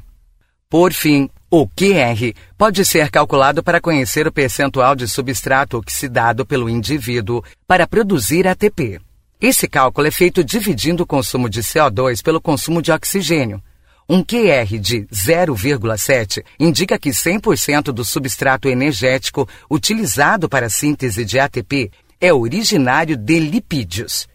Por 0.68 0.92
fim, 0.92 1.28
o 1.50 1.66
QR 1.66 2.32
pode 2.56 2.84
ser 2.84 3.10
calculado 3.10 3.62
para 3.62 3.80
conhecer 3.80 4.28
o 4.28 4.32
percentual 4.32 4.94
de 4.94 5.08
substrato 5.08 5.76
oxidado 5.76 6.46
pelo 6.46 6.70
indivíduo 6.70 7.42
para 7.66 7.88
produzir 7.88 8.46
ATP. 8.46 9.00
Esse 9.40 9.66
cálculo 9.66 10.06
é 10.06 10.10
feito 10.10 10.44
dividindo 10.44 11.02
o 11.02 11.06
consumo 11.06 11.48
de 11.48 11.60
CO2 11.60 12.22
pelo 12.22 12.40
consumo 12.40 12.80
de 12.80 12.92
oxigênio. 12.92 13.60
Um 14.08 14.22
QR 14.22 14.78
de 14.78 15.06
0,7 15.06 16.44
indica 16.58 16.98
que 16.98 17.10
100% 17.10 17.92
do 17.92 18.04
substrato 18.04 18.68
energético 18.68 19.48
utilizado 19.70 20.48
para 20.48 20.66
a 20.66 20.70
síntese 20.70 21.24
de 21.24 21.38
ATP 21.38 21.90
é 22.20 22.32
originário 22.32 23.16
de 23.16 23.40
lipídios. 23.40 24.28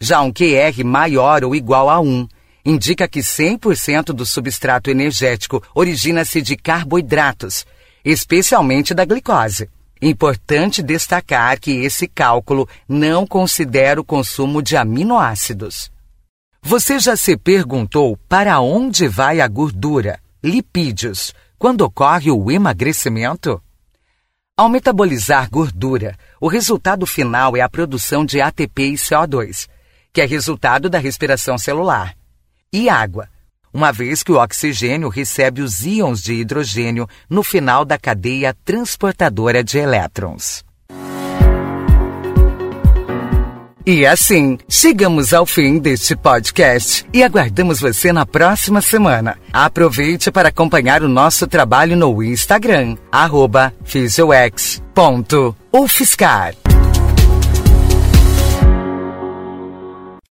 Já 0.00 0.20
um 0.20 0.32
QR 0.32 0.84
maior 0.84 1.44
ou 1.44 1.54
igual 1.54 1.88
a 1.88 2.00
1 2.00 2.28
indica 2.64 3.06
que 3.06 3.20
100% 3.20 4.06
do 4.06 4.26
substrato 4.26 4.90
energético 4.90 5.62
origina-se 5.74 6.42
de 6.42 6.56
carboidratos, 6.56 7.64
especialmente 8.04 8.92
da 8.92 9.04
glicose. 9.04 9.70
Importante 10.02 10.82
destacar 10.82 11.58
que 11.58 11.70
esse 11.70 12.06
cálculo 12.06 12.68
não 12.88 13.26
considera 13.26 14.00
o 14.00 14.04
consumo 14.04 14.60
de 14.60 14.76
aminoácidos. 14.76 15.90
Você 16.60 16.98
já 16.98 17.16
se 17.16 17.36
perguntou 17.36 18.18
para 18.28 18.60
onde 18.60 19.08
vai 19.08 19.40
a 19.40 19.48
gordura, 19.48 20.20
lipídios, 20.42 21.32
quando 21.58 21.82
ocorre 21.82 22.30
o 22.30 22.50
emagrecimento? 22.50 23.62
Ao 24.56 24.68
metabolizar 24.68 25.48
gordura, 25.48 26.18
o 26.40 26.48
resultado 26.48 27.06
final 27.06 27.56
é 27.56 27.60
a 27.60 27.68
produção 27.68 28.24
de 28.24 28.40
ATP 28.40 28.88
e 28.88 28.94
CO2, 28.94 29.68
que 30.16 30.22
é 30.22 30.24
resultado 30.24 30.88
da 30.88 30.98
respiração 30.98 31.58
celular 31.58 32.14
e 32.72 32.88
água, 32.88 33.28
uma 33.70 33.92
vez 33.92 34.22
que 34.22 34.32
o 34.32 34.42
oxigênio 34.42 35.10
recebe 35.10 35.60
os 35.60 35.84
íons 35.84 36.22
de 36.22 36.32
hidrogênio 36.32 37.06
no 37.28 37.42
final 37.42 37.84
da 37.84 37.98
cadeia 37.98 38.56
transportadora 38.64 39.62
de 39.62 39.76
elétrons. 39.76 40.64
E 43.84 44.06
assim, 44.06 44.56
chegamos 44.66 45.34
ao 45.34 45.44
fim 45.44 45.78
deste 45.78 46.16
podcast 46.16 47.04
e 47.12 47.22
aguardamos 47.22 47.78
você 47.78 48.10
na 48.10 48.24
próxima 48.24 48.80
semana. 48.80 49.36
Aproveite 49.52 50.30
para 50.30 50.48
acompanhar 50.48 51.02
o 51.02 51.08
nosso 51.08 51.46
trabalho 51.46 51.94
no 51.94 52.22
Instagram, 52.22 52.96
arroba 53.12 53.70